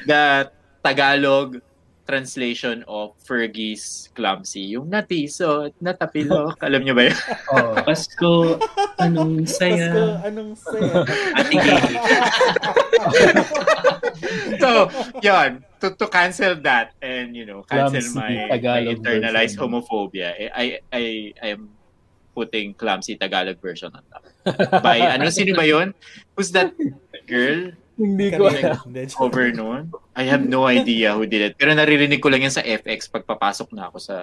[0.06, 0.46] the
[0.86, 1.58] Tagalog
[2.06, 4.74] translation of Fergie's Clumsy.
[4.74, 6.58] Yung natiso at natapilok.
[6.66, 7.18] Alam niyo ba yun?
[7.54, 7.74] Oo.
[7.86, 8.32] Pasko,
[8.98, 9.90] anong Pasko, saya.
[10.26, 11.06] anong saya.
[11.50, 11.76] Gigi.
[14.62, 14.90] so,
[15.22, 19.62] yun, to, to cancel that and, you know, cancel Clumsy my, my Tagalog internalized version.
[19.62, 21.02] homophobia, eh, I, I,
[21.42, 21.70] I am
[22.34, 24.24] putting clumsy Tagalog version on top.
[24.82, 25.94] By, ano, sino ba yun?
[26.34, 26.72] Who's that
[27.28, 28.50] girl Hindi ko
[29.22, 29.94] over noon?
[30.18, 31.54] I have no idea who did it.
[31.54, 34.16] Pero naririnig ko lang yan sa FX pag papasok na ako sa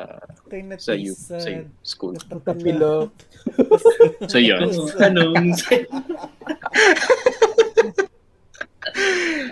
[0.78, 1.72] sa, you, sa Natisan.
[1.80, 2.16] school.
[2.20, 3.10] Tapilok.
[4.28, 4.68] So, yun.
[5.00, 5.56] anong.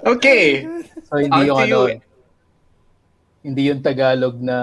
[0.08, 0.64] Okay.
[1.08, 2.00] So, hindi On yung ano, you.
[3.44, 4.58] hindi yung Tagalog na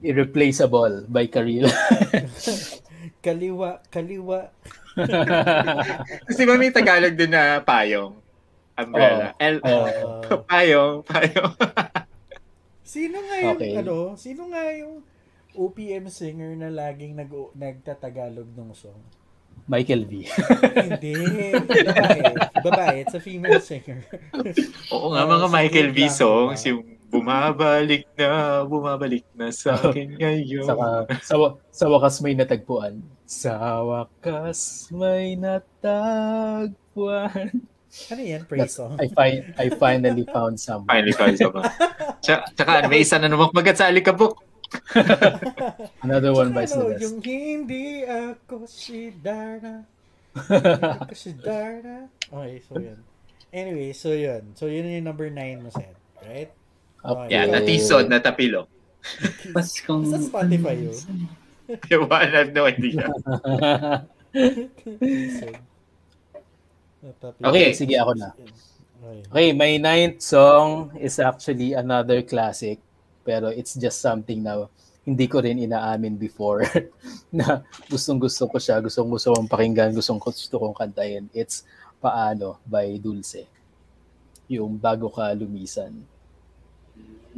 [0.00, 1.68] irreplaceable by Karil.
[3.28, 4.48] Kaliwa, kaliwa.
[6.32, 8.16] Kasi ba may Tagalog din na payong?
[8.72, 9.36] Umbrella.
[9.36, 9.84] L- Oo.
[10.24, 11.52] Uh, payong, payong.
[12.96, 13.72] sino nga yung, Okay.
[13.76, 15.04] ano, sino nga yung
[15.52, 18.96] OPM singer na laging nag nagtatagalog ng song?
[19.68, 20.24] Michael V.
[20.72, 21.12] Hindi.
[21.84, 22.22] Babae.
[22.64, 22.96] Babae.
[23.04, 24.00] It's a female singer.
[24.88, 30.64] Oo nga, mga si Michael V songs, yung bumabalik na, bumabalik na sa akin ngayon.
[30.68, 31.34] Saka, sa,
[31.72, 33.00] sa wakas may natagpuan.
[33.24, 36.68] Sa wakas may natagpuan.
[38.12, 38.44] Ano yan?
[38.44, 39.00] Praise That's, song?
[39.00, 40.92] I, find, I finally found someone.
[40.92, 41.64] Finally, found someone.
[42.24, 44.44] Tsaka, tsaka may isa na naman magat sa alikabok.
[46.04, 47.00] Another one by Ano, Celeste.
[47.08, 49.86] yung hindi ako si Darna.
[50.36, 52.04] Hindi ako si Darna.
[52.28, 52.98] Okay, so yun.
[53.48, 54.52] Anyway, so yun.
[54.52, 55.96] So yun yung number 9 mo said.
[56.20, 56.52] Right?
[57.04, 57.28] Okay.
[57.30, 58.66] Yeah, natisod, natapilo.
[59.54, 60.10] Paskong...
[60.10, 61.28] Sa Spotify yun.
[62.08, 63.06] One, I have no idea.
[67.44, 68.32] okay, sige ako na.
[68.34, 69.22] Okay.
[69.30, 72.82] Okay, my ninth song is actually another classic,
[73.22, 74.66] pero it's just something na
[75.08, 76.66] hindi ko rin inaamin before
[77.32, 81.30] na gustong gusto ko siya, gustong gusto kong pakinggan, gustong gusto kong kantahin.
[81.32, 81.64] It's
[81.98, 83.48] Paano by Dulce.
[84.48, 86.04] Yung Bago Ka Lumisan.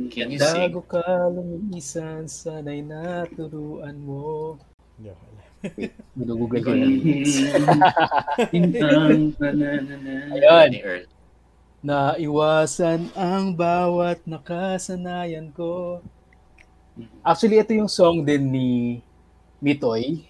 [0.09, 0.73] Can you sing?
[0.73, 4.57] Bago ka lumisan, sana'y naturuan mo.
[4.97, 5.51] Joke lang.
[6.17, 6.97] Ginugugol ko lang.
[8.49, 10.15] Bintang pananana.
[10.33, 11.05] Ayun.
[11.81, 16.05] Naiwasan ang bawat nakasanayan ko.
[17.25, 18.71] Actually, ito yung song din ni
[19.61, 20.25] Mitoy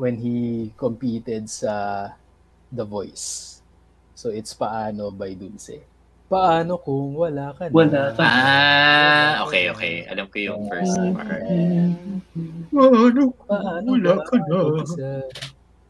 [0.00, 2.08] when he competed sa
[2.72, 3.60] The Voice.
[4.16, 5.95] So, it's Paano by Dulce.
[6.26, 7.72] Paano kung wala ka na?
[7.72, 8.18] Wala ka.
[8.18, 9.94] Ah, okay, okay.
[10.10, 11.14] Alam ko yung first Ah.
[11.14, 11.38] part.
[12.74, 14.58] Paano Paano wala ka na?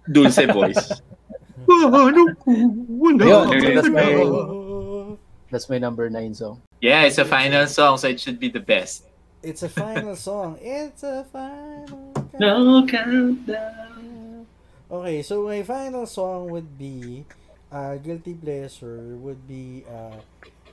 [0.07, 0.84] Dulce voice.
[1.66, 2.62] Paano kung
[3.01, 3.97] wala Ayun, ka that's na?
[3.97, 5.16] my-
[5.47, 6.61] That's my number nine song.
[6.82, 9.07] Yeah, it's a final song, so it should be the best.
[9.41, 10.59] It's a final song.
[10.61, 14.45] It's a final No countdown.
[14.91, 17.24] Okay, so my final song would be
[17.72, 20.18] uh, Guilty Pleasure would be uh,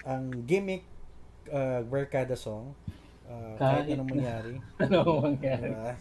[0.06, 0.84] ang gimmick
[1.52, 2.76] uh, Barkada song.
[3.24, 4.56] Uh, kahit Kahit anong mangyari.
[4.84, 5.70] Ano mangyari?
[5.72, 5.92] Diba?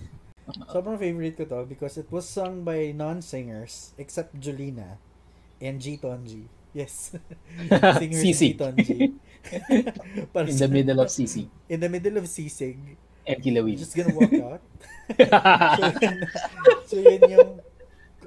[0.74, 4.98] Sobrang favorite ko to because it was sung by non-singers except Julina
[5.62, 6.50] and G Tonji.
[6.74, 7.14] Yes.
[8.00, 8.52] Singer si Sisig.
[8.52, 8.98] G Tonji.
[10.50, 11.46] In the middle of CC.
[11.68, 12.78] in the middle of sisig.
[13.26, 13.78] And Kilawin.
[13.78, 14.62] Just gonna walk out.
[15.78, 16.16] so, yun,
[16.86, 17.50] so yun yung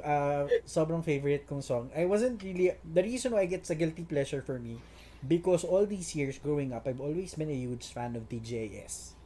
[0.05, 1.89] uh, sobrang favorite kong song.
[1.97, 4.77] I wasn't really, the reason why it's a guilty pleasure for me,
[5.25, 9.17] because all these years growing up, I've always been a huge fan of TJS.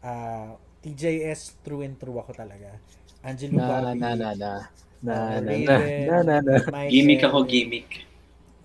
[0.00, 2.78] Uh, TJS through and through ako talaga.
[3.26, 4.52] Angelo na, Bobby, na, na, na.
[5.00, 6.54] Na, uh, na, na, Raven, na, na, na.
[6.70, 6.92] Michael.
[6.94, 7.90] Gimmick ako, gimmick.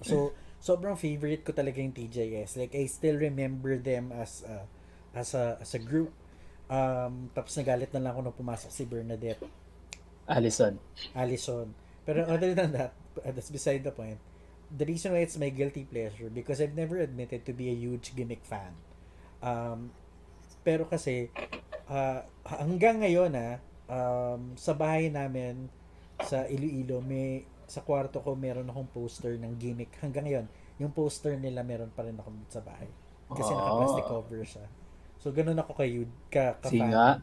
[0.05, 2.61] So, sobrang favorite ko talaga yung TJS.
[2.61, 4.63] Like, I still remember them as a,
[5.17, 6.13] as a, as a group.
[6.65, 9.43] Um, tapos nagalit na lang ako nung pumasok si Bernadette.
[10.27, 10.79] Allison.
[11.13, 11.73] Allison.
[12.05, 14.17] Pero other than that, that's beside the point.
[14.69, 18.13] The reason why it's my guilty pleasure because I've never admitted to be a huge
[18.17, 18.73] gimmick fan.
[19.41, 19.93] Um,
[20.65, 21.29] pero kasi
[21.89, 25.69] uh, hanggang ngayon ah, um, sa bahay namin
[26.25, 29.93] sa Iloilo, may sa kwarto ko meron akong poster ng gimmick.
[30.01, 30.45] Hanggang ngayon,
[30.81, 32.89] yung poster nila meron pa rin ako sa bahay.
[33.29, 33.57] Kasi Oh.
[33.57, 34.65] naka-plastic cover siya.
[35.17, 37.17] So, ganun ako kay ka, ka Si nga.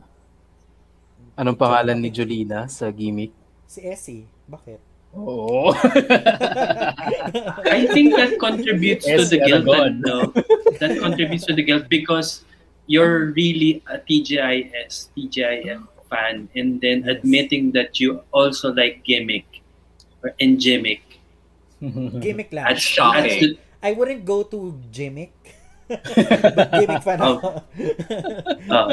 [1.33, 3.33] Anong pangalan ni Jolina sa gimmick?
[3.65, 4.29] Si Essie.
[4.45, 4.81] Bakit?
[5.17, 5.73] Oo.
[7.69, 9.69] I think that contributes to the guilt.
[9.69, 10.01] Aragon.
[10.01, 10.29] No?
[10.81, 12.45] That contributes to the guilt because
[12.87, 17.21] you're really a TGIS, TGIF fan, and then Yes.
[17.21, 19.61] admitting that you also like gimmick
[20.25, 21.05] or and gimmick.
[22.21, 22.73] Gimmick lang.
[22.73, 23.57] Adds, shocking.
[23.83, 25.33] I wouldn't go to gimmick.
[25.89, 27.37] but gimmick fan Oh.
[27.37, 27.49] ako.
[28.69, 28.89] uh,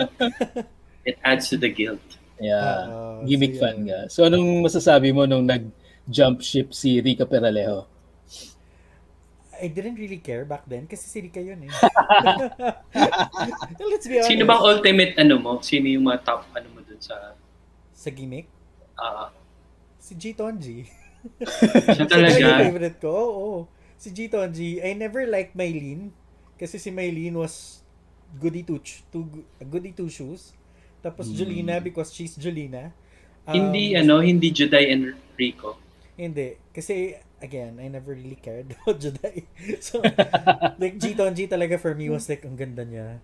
[1.05, 2.01] it adds to the guilt.
[2.39, 2.87] Yeah.
[2.87, 3.99] Oo, Gimmick so fan ka.
[4.07, 7.85] So anong masasabi mo nung nag-jump ship si Rica Peralejo?
[9.59, 11.71] I didn't really care back then kasi si Rika yun eh.
[13.91, 14.31] Let's be honest.
[14.31, 15.51] Sino bang ultimate ano mo?
[15.59, 17.35] Sino yung mga top ano mo dun sa
[17.91, 18.47] Sa gimmick?
[18.95, 19.35] ah
[19.99, 20.87] Si G Tonji.
[21.43, 23.11] siya Siya yung talaga favorite ko.
[23.11, 23.55] Oo.
[23.99, 24.79] Si G Tonji.
[24.79, 26.15] I never liked Mylene.
[26.55, 27.83] Kasi si Mylene was
[28.39, 29.27] goody two, ch- two
[29.67, 30.55] goody two shoes.
[30.99, 31.27] Tapos.
[31.29, 32.91] Julina because she's Julina.
[33.47, 35.79] Um, hindi ano, hindi Juday and Rico.
[36.13, 36.59] Hindi.
[36.69, 39.47] Kasi, again, I never really cared about Juday.
[39.79, 40.03] So,
[40.81, 43.23] like, G Tonji talaga for me was like, ang ganda niya.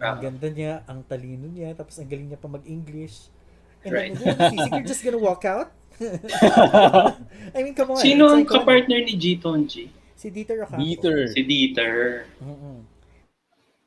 [0.00, 0.16] Ang Ah.
[0.16, 3.28] ganda niya, ang talino niya, tapos ang galing niya pa mag-English.
[3.84, 4.12] And Right.
[4.16, 5.72] then, think you're just gonna walk out?
[7.54, 8.00] I mean, come on.
[8.00, 8.64] Sino ang iconic.
[8.64, 9.92] kapartner ni G Tonji?
[10.16, 10.80] Si Dieter Ocampo.
[10.80, 11.28] Dieter.
[11.32, 12.24] Si Dieter.
[12.40, 12.84] Mm-mm.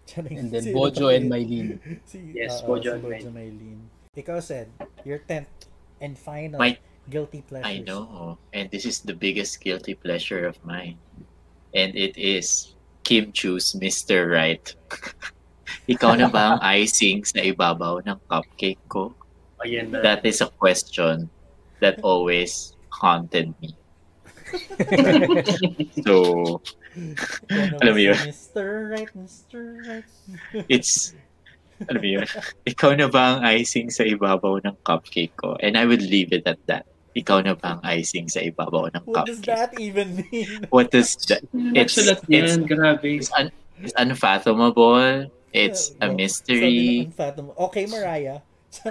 [0.05, 0.37] Charing.
[0.37, 1.79] And then Si- Bojo and Mylene.
[2.03, 3.81] Si, Yes, oo, Bojo si and Bojo Mylene.
[4.13, 4.67] Ikaw said,
[5.03, 5.69] your 10th
[6.01, 6.77] and final My-
[7.09, 7.65] guilty pleasure.
[7.67, 8.07] I know.
[8.11, 8.33] Oh.
[8.53, 10.97] And this is the biggest guilty pleasure of mine.
[11.73, 14.29] And it is Kim Chu's Mr.
[14.29, 14.63] Right.
[15.89, 19.11] Ikaw na ba ang icing sa ibabaw ng cupcake ko?
[19.63, 19.99] Ayan na.
[20.03, 21.27] That is a question
[21.79, 23.75] that always haunted me.
[26.05, 26.13] so,
[26.61, 26.82] Ano
[27.81, 28.17] Alam mo yun?
[28.17, 28.91] Mr.
[28.91, 29.59] Right, Mr.
[29.85, 30.07] Right.
[30.69, 31.13] it's
[31.89, 32.27] ano ba yun?
[32.69, 35.57] Ikaw na ba ang icing sa ibabaw ng cupcake ko?
[35.59, 36.85] And I would leave it at that.
[37.13, 39.51] Ikaw na ba ang icing sa ibabaw ng What does cupcake?
[39.51, 40.65] that even mean?
[40.69, 41.43] What does that?
[41.75, 41.97] It's-
[42.29, 43.19] it's- grabe.
[43.19, 45.27] It's, un- it's unfathomable.
[45.53, 47.09] It's a mystery.
[47.13, 48.41] Okay, Mariah.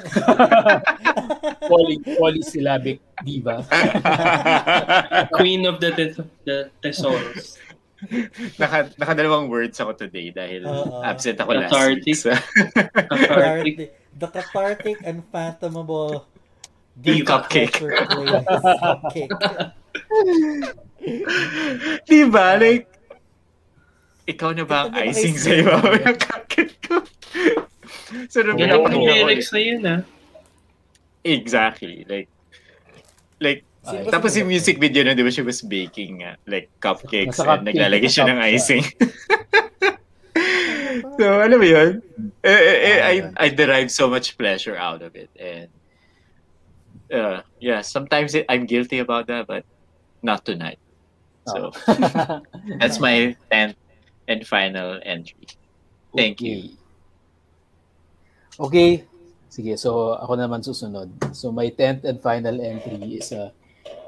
[1.67, 3.67] Poly, polysyllabic diva.
[5.35, 7.59] Queen of the, tes- the Tesoros.
[8.61, 11.03] Naka, nakadalawang words ako today dahil Oo.
[11.03, 12.19] absent ako last week.
[12.19, 13.95] So, Cathartic.
[14.19, 16.27] the cathartic, unfathomable
[17.01, 17.73] Yung cupcake.
[17.73, 19.33] Cupcake.
[22.09, 22.61] Di ba?
[22.61, 22.85] Like,
[24.29, 27.01] ikaw na ba ang icing sa ibabaw ng cupcake ko?
[28.29, 30.05] so, nung Galing ng pinapakinggan ko lyrics na yun, ah.
[31.25, 32.05] Exactly.
[32.05, 32.29] Like,
[33.41, 36.71] like, Ay, tapos si yung music video na, di ba, she was baking nga, like,
[36.79, 38.85] cupcakes Nasa and cupcake, naglalagay siya ng icing.
[41.19, 41.99] so, alam mo yun?
[42.47, 45.35] Eh, eh, eh, I, I derive so much pleasure out of it.
[45.35, 45.67] And,
[47.11, 49.67] uh, yeah, sometimes it, I'm guilty about that, but
[50.23, 50.79] not tonight.
[51.51, 51.75] So,
[52.79, 53.75] that's my 10th
[54.29, 55.51] and final entry.
[56.15, 56.79] Thank you.
[58.61, 59.05] Okay.
[59.53, 61.13] Sige, so ako naman susunod.
[61.37, 63.53] So my 10th and final entry is a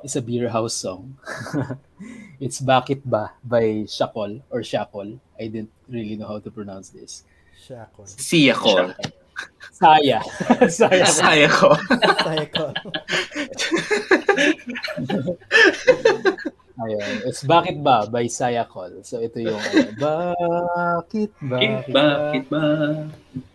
[0.05, 1.17] is a beer house song.
[2.45, 5.19] it's Bakit Ba by Shakol or Shakol.
[5.41, 7.25] I didn't really know how to pronounce this.
[7.57, 8.05] Shakol.
[8.05, 8.93] Siya ko.
[9.75, 10.23] Saya.
[10.71, 11.09] Saya.
[11.09, 11.75] Saya ko.
[12.23, 12.71] Saya ko.
[16.85, 17.13] Ayun.
[17.25, 19.01] It's Bakit Ba by Sayakol.
[19.03, 21.59] So ito yung ano, Bakit Ba?
[21.59, 22.67] Bakit, bakit ba?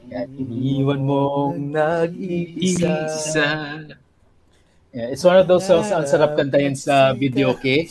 [0.09, 3.13] Yan, iniwan mong nag-iisa.
[4.89, 7.89] Yeah, it's one of those songs ang sarap kantahin sa video, okay?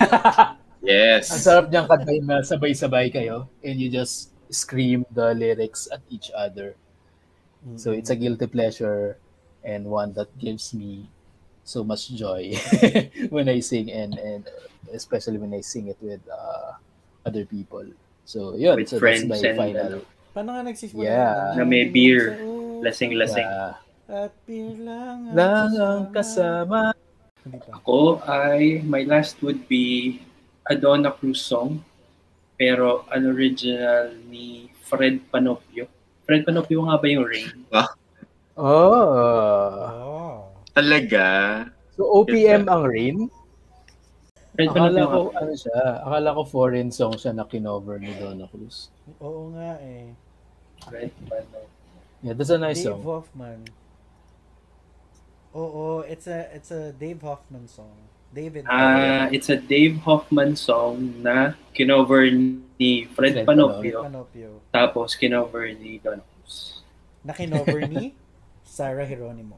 [0.86, 1.34] Yes.
[1.34, 6.30] Ang sarap niyang kantahin na sabay-sabay kayo and you just scream the lyrics at each
[6.30, 6.78] other.
[7.74, 9.18] So it's a guilty pleasure
[9.66, 11.10] and one that gives me
[11.66, 12.54] so much joy
[13.34, 14.46] when I sing and and
[14.94, 16.78] especially when I sing it with uh,
[17.26, 17.82] other people.
[18.22, 19.86] So yun, With so friends that's my and final.
[19.90, 19.98] ano.
[20.30, 21.02] Paano nga nagsisimula?
[21.02, 21.58] Yeah.
[21.58, 22.38] Na may beer.
[22.86, 23.42] Lasing-lasing.
[23.42, 23.74] Uh,
[24.06, 26.94] At beer lang ang kasama.
[27.74, 30.22] Ako ay, my last would be
[30.70, 31.82] a Donna Cruz song.
[32.54, 35.90] Pero an original ni Fred Panopio.
[36.22, 37.50] Fred Panopio nga ba yung Rain?
[37.74, 37.90] Oh.
[38.56, 40.54] Oh.
[40.70, 41.26] Talaga.
[41.98, 43.16] So OPM ang Rain?
[44.54, 45.38] Fred Akala Panopio ko nga.
[45.42, 48.88] ano siya, akala ko foreign song siya na kinover ni Donna Cruz.
[49.18, 50.14] Oo nga eh.
[50.86, 51.66] Fred Panopio.
[52.22, 53.02] Yeah, that's a nice Dave song.
[53.02, 53.66] Hoffman.
[55.56, 57.96] Oo, it's a it's a Dave Hoffman song.
[58.28, 58.68] David.
[58.68, 64.04] Ah, it's a Dave Hoffman song na kinover ni Fred Fred Panopio.
[64.04, 64.60] Panopio.
[64.68, 66.84] Tapos kinover ni Donna Cruz.
[67.24, 68.12] Na kinover ni
[68.68, 69.56] Sarah Geronimo.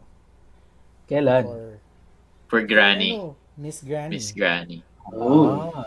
[1.11, 1.51] Kailan?
[1.51, 1.83] Or,
[2.47, 3.19] For Granny.
[3.19, 4.15] Ano, Miss Granny.
[4.15, 4.87] Miss Granny.
[5.11, 5.75] Oh.
[5.75, 5.83] Ah.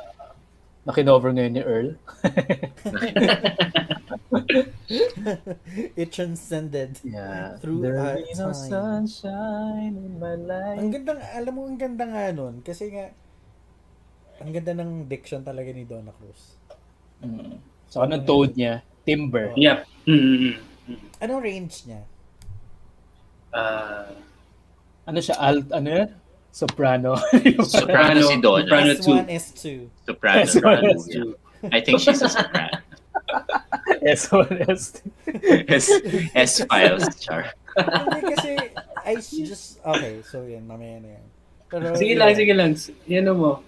[0.83, 1.95] Nakinover ngayon ni Earl.
[5.95, 6.99] It transcended.
[7.03, 7.57] Yeah.
[7.59, 9.07] Through, There uh, be no time.
[9.07, 10.79] sunshine in my life.
[10.79, 12.61] Ang ganda, alam mo, ang ganda nga nun.
[12.63, 13.11] Kasi nga,
[14.41, 16.57] ang ganda ng diction talaga ni Donna Cruz.
[17.21, 17.61] Mm.
[17.87, 18.81] So, anong tone niya?
[19.05, 19.53] Timber.
[19.57, 19.77] Yep.
[20.07, 20.53] Mm-hmm.
[21.21, 22.01] Anong range niya?
[23.51, 24.09] Uh,
[25.05, 25.35] Ano siya?
[25.41, 26.09] Alt, ano yan?
[26.51, 27.15] Soprano.
[27.65, 28.63] Soprano si Donna.
[28.67, 29.19] Soprano S1, two.
[29.27, 29.63] S2.
[30.05, 30.45] Soprano.
[30.45, 30.87] Soprano.
[31.07, 31.71] yeah.
[31.71, 32.77] I think she's a soprano.
[34.01, 34.97] S1, S2.
[35.69, 35.87] S,
[36.35, 37.53] S files, char.
[37.77, 38.51] Hindi kasi,
[39.05, 41.25] I just, okay, so yan, mamaya na yan.
[41.71, 42.21] Pero, sige yeah.
[42.25, 42.71] lang, sige lang.
[43.07, 43.63] Yan mo.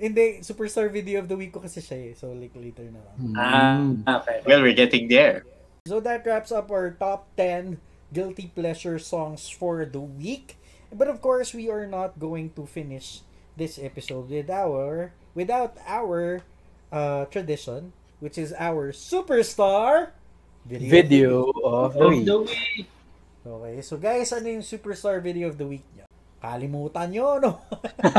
[0.00, 2.12] Hindi, superstar video of the week ko kasi siya eh.
[2.16, 3.16] So, like, later na lang.
[3.38, 3.78] Ah,
[4.18, 4.42] okay.
[4.42, 5.46] Well, we're getting there.
[5.86, 7.78] So, that wraps up our top 10
[8.10, 10.58] guilty pleasure songs for the week.
[10.92, 13.24] But of course, we are not going to finish
[13.56, 16.44] this episode with our, without our
[16.92, 17.92] uh, tradition,
[18.22, 20.14] which is our superstar
[20.62, 20.86] video.
[20.86, 21.30] Video
[21.66, 22.22] of the Of week.
[22.24, 22.86] the week.
[23.42, 26.06] Okay, so guys, ano yung superstar video of the week nyo?
[26.38, 27.52] Kalimutan nyo, no?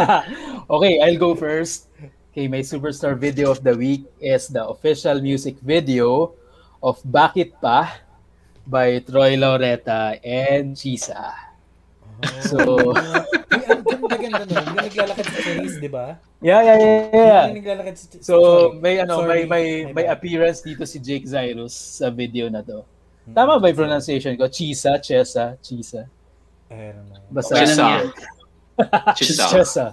[0.75, 1.87] okay, I'll go first.
[2.35, 6.35] Okay, my superstar video of the week is the official music video
[6.83, 7.95] of Bakit Pa
[8.67, 11.31] by Troy Laureta and Chisa.
[12.41, 12.91] So,
[13.49, 14.65] Ay, ang ganda-ganda nun.
[14.65, 16.17] Yung naglalakad sa Cherise, di ba?
[16.39, 17.43] yeah, yeah, yeah, yeah.
[17.47, 18.35] Yung naglalakad sa So,
[18.69, 18.79] sorry.
[18.79, 20.13] may ano, Sorry, may may my may bad.
[20.17, 22.83] appearance dito si Jake Zyrus sa video na to.
[23.23, 23.33] Hmm.
[23.33, 24.47] Tama ba yung pronunciation ko?
[24.47, 26.07] Chisa, Chesa, Chisa.
[26.67, 27.11] I don't.
[27.29, 28.09] Basta Okay lang
[29.13, 29.13] Chisa.
[29.13, 29.45] Chisa.
[29.47, 29.85] Chesa.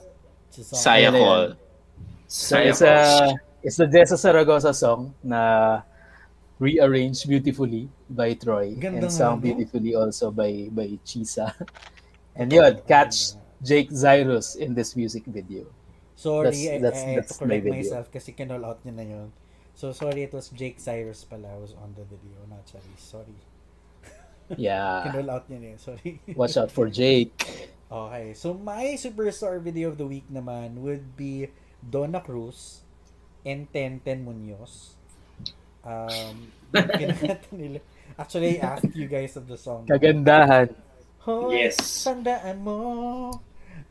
[0.50, 1.46] Just Saya Ano call.
[2.26, 2.94] So Saya it's a
[3.62, 5.82] it's the Jessa Saragosa song na
[6.58, 9.44] rearranged beautifully by Troy Ganda and nga, sung no?
[9.44, 11.52] beautifully also by by Chisa.
[12.36, 15.66] And yun, catch Jake Zyrus in this music video.
[16.16, 18.94] Sorry, That's- I, that's- I have that's to correct my myself kasi kinall out niya
[18.94, 19.28] na yun.
[19.74, 23.00] So, sorry, it was Jake Cyrus pala was on the video, not Charisse.
[23.00, 23.38] Sorry.
[24.60, 25.06] Yeah.
[25.08, 26.20] Kinall out niya na yun, sorry.
[26.36, 27.32] Watch out for Jake.
[27.90, 31.48] Okay, so my superstar video of the week naman would be
[31.82, 32.84] Donna Cruz
[33.42, 34.94] and Tenten Munoz.
[35.82, 37.80] Um, kinakanta nila.
[38.20, 39.88] Actually, I asked you guys of the song.
[39.88, 40.70] Kagandahan.
[41.28, 41.76] Hoy, Yes.
[42.00, 42.80] tandaan mo,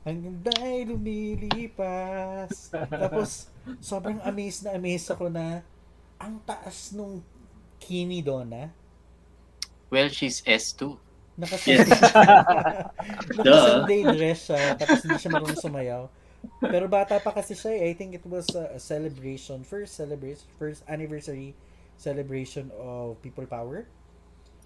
[0.02, 2.74] ang ganda'y lumilipas.
[2.90, 5.62] Tapos, sobrang amazed na amazed ako na
[6.18, 7.22] ang taas nung
[7.78, 8.74] Kini Donna.
[9.90, 10.98] Well, she's S2.
[11.40, 11.88] Naka-Sunday,
[13.40, 13.48] Duh.
[13.48, 16.04] naka-Sunday dress siya, tapos hindi siya marunong sumayaw.
[16.60, 17.88] Pero bata pa kasi siya, eh.
[17.88, 21.56] I think it was a, a celebration, first celebration, first anniversary
[21.96, 23.88] celebration of People Power.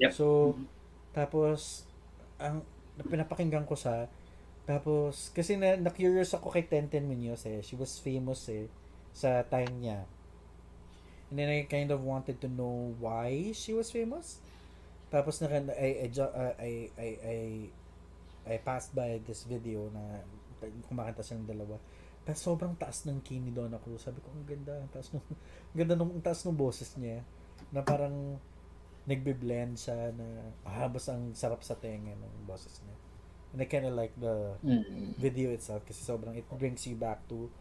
[0.01, 0.17] Yep.
[0.17, 0.57] So,
[1.13, 1.85] tapos,
[2.39, 2.65] ang
[3.09, 4.07] pinapakinggan ko sa,
[4.63, 7.59] tapos, kasi na, na-curious ako kay Tenten Munoz eh.
[7.59, 8.71] She was famous eh,
[9.11, 10.07] sa time niya.
[11.33, 14.37] And then I kind of wanted to know why she was famous.
[15.09, 17.37] Tapos na I I uh, I I I
[18.45, 20.21] I passed by this video na
[20.89, 21.81] kumakanta silang dalawa.
[22.21, 24.05] Tapos sobrang taas ng key ni Donna Cruz.
[24.05, 24.77] Sabi ko, ang ganda.
[24.77, 25.25] Ang taas ng,
[25.73, 27.25] ang ganda ng, ang taas ng boses niya.
[27.73, 28.37] Na parang
[29.03, 32.95] nagbe-blend siya na ah, basta ang sarap sa tenga ng boses niya.
[33.53, 35.13] And I kind of like the Mm.
[35.15, 37.51] video itself kasi sobrang it brings you back to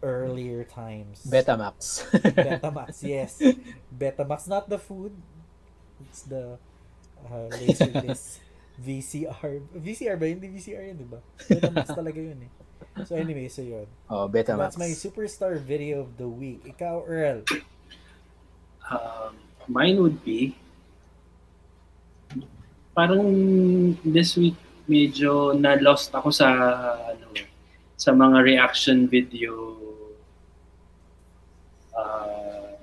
[0.00, 1.22] earlier times.
[1.26, 2.06] Betamax.
[2.32, 3.38] Betamax, yes.
[3.88, 5.12] Betamax, not the food.
[6.08, 6.58] It's the
[7.22, 8.42] uh, Laserdisc
[8.82, 9.62] VCR.
[9.76, 10.26] VCR ba?
[10.26, 11.20] Hindi VCR yun, di ba?
[11.46, 12.52] Betamax talaga yun eh.
[13.06, 13.86] So anyway, so yun.
[14.10, 14.74] oh, Betamax.
[14.74, 16.66] That's my superstar video of the week.
[16.66, 17.46] Ikaw, Earl.
[18.90, 19.38] Um,
[19.68, 20.56] mine would be
[22.92, 23.24] parang
[24.04, 26.48] this week medyo na-lost ako sa
[27.08, 27.32] ano
[27.96, 29.78] sa mga reaction video
[31.94, 32.74] uh,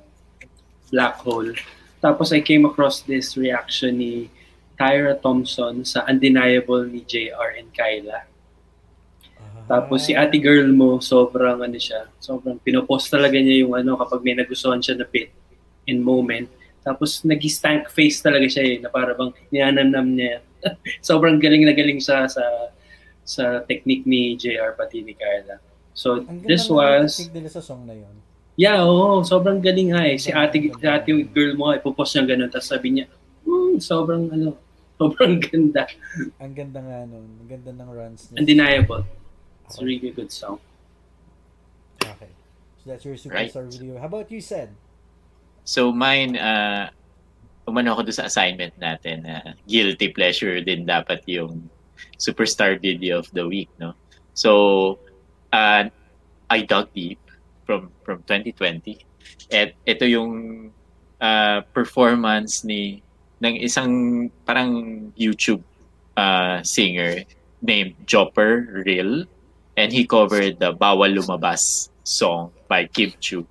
[0.89, 1.53] black hole.
[1.99, 4.32] Tapos I came across this reaction ni
[4.80, 8.23] Tyra Thompson sa Undeniable ni JR and Kyla.
[9.69, 14.25] Tapos si ate girl mo, sobrang ano siya, sobrang pinopost talaga niya yung ano kapag
[14.25, 15.30] may nagustuhan siya na bit
[15.86, 16.49] in moment.
[16.89, 20.41] Tapos nag-stank face talaga siya eh, na para bang ninanamnam niya.
[21.05, 22.41] sobrang galing na galing siya sa
[23.21, 25.61] sa technique ni JR pati ni Carla.
[25.93, 28.15] So Ang this was nila sa song na yun.
[28.57, 30.17] Yeah, oo, sobrang galing nga eh.
[30.17, 33.05] Si ate, si ate girl mo, ipopost niya ganun, tapos sabi niya,
[33.45, 34.57] hmm, sobrang ano,
[34.99, 35.87] sobrang ganda.
[36.41, 37.39] Ang ganda nga nun.
[37.39, 38.43] Ang ganda ng runs niya.
[38.43, 39.05] Undeniable.
[39.63, 40.57] It's a really good song.
[42.03, 42.33] Okay.
[42.81, 43.75] So that's your superstar Right.
[43.79, 43.95] video.
[43.95, 44.75] How about you, Sed?
[45.70, 46.89] So mine, uh,
[47.70, 51.70] umano ako doon sa assignment natin na guilty pleasure din dapat yung
[52.17, 53.93] superstar video of the week, no?
[54.34, 54.97] So,
[55.53, 55.86] uh,
[56.49, 57.22] I Dug Deep
[57.70, 58.97] from from 2020.
[59.53, 60.34] At ito yung
[61.22, 63.05] uh, performance ni
[63.38, 65.61] ng isang parang YouTube
[66.17, 67.22] uh, singer
[67.61, 69.22] named Jopper Real
[69.78, 73.45] and he covered the Bawal Lumabas song by Kim Chu.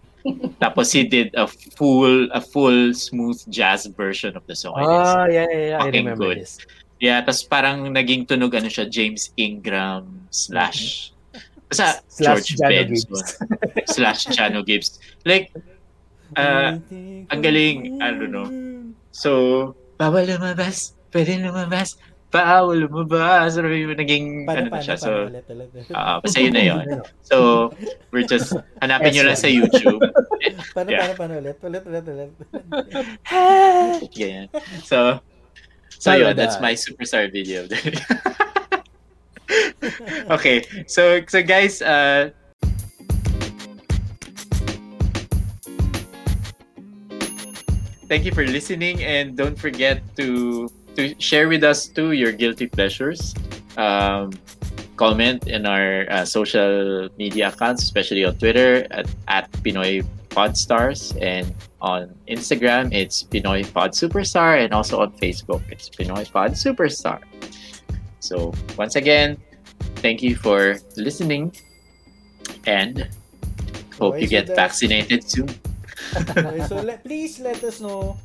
[0.58, 4.74] Tapos he did a full a full smooth jazz version of the song.
[4.76, 5.78] Ah, yeah, yeah, yeah.
[5.82, 6.44] I remember good.
[6.44, 6.58] this.
[6.98, 11.14] Yeah, tapos parang naging tunog ano siya, James Ingram slash
[11.68, 12.08] basta Mm-hmm.
[12.08, 13.22] Slash George Jano Benson
[13.94, 14.98] slash Chano Gibbs.
[15.24, 15.52] Like,
[16.36, 16.80] uh,
[17.30, 18.48] ang galing, I don't know.
[19.12, 23.56] So, bawal lumabas, pwede lumabas, bawal lumabas.
[23.56, 24.96] Ano yung naging, Paano, ano paano, siya.
[25.00, 25.90] So, ulit, ulit, ulit.
[25.96, 26.86] ah, basta yun na yun.
[27.24, 27.36] So,
[28.12, 28.52] we're just,
[28.84, 30.00] hanapin nyo lang sa YouTube.
[30.76, 31.08] paano, yeah.
[31.08, 32.30] paano, paano, ulit, ulit, ulit, ulit.
[34.16, 34.48] Ganyan.
[34.84, 35.20] So,
[35.98, 37.64] so yun, that's my superstar video.
[37.64, 37.96] of the day.
[40.30, 42.30] okay, so so guys, uh,
[48.08, 50.68] thank you for listening, and don't forget to
[50.98, 53.32] to share with us too your guilty pleasures.
[53.78, 54.34] Um,
[54.98, 61.54] comment in our uh, social media accounts, especially on Twitter at, at Pinoy Podstars and
[61.80, 67.22] on Instagram it's Pinoy Pod Superstar and also on Facebook it's Pinoy Pod Superstar.
[68.18, 69.38] So once again,
[70.02, 71.54] thank you for listening
[72.66, 73.08] and
[73.94, 75.48] hope Okay, you get vaccinated soon.
[76.36, 78.18] okay, so let, please let us know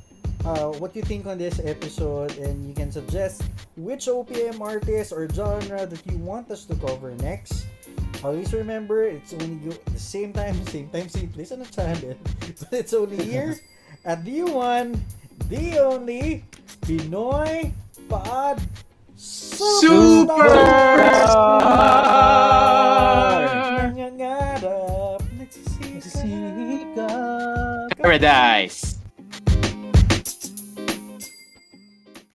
[0.45, 3.43] uh, what you think on this episode and you can suggest
[3.75, 7.65] which OPM artist or genre that you want us to cover next.
[8.23, 12.15] Always remember, it's only you, the same time, same time, same place on the channel.
[12.39, 13.59] But it's only here
[14.05, 15.03] at the one,
[15.49, 16.43] the only
[16.81, 17.71] Pinoy
[18.09, 18.61] Pod!
[23.95, 25.21] Nangangarap.
[27.97, 28.92] Paradise.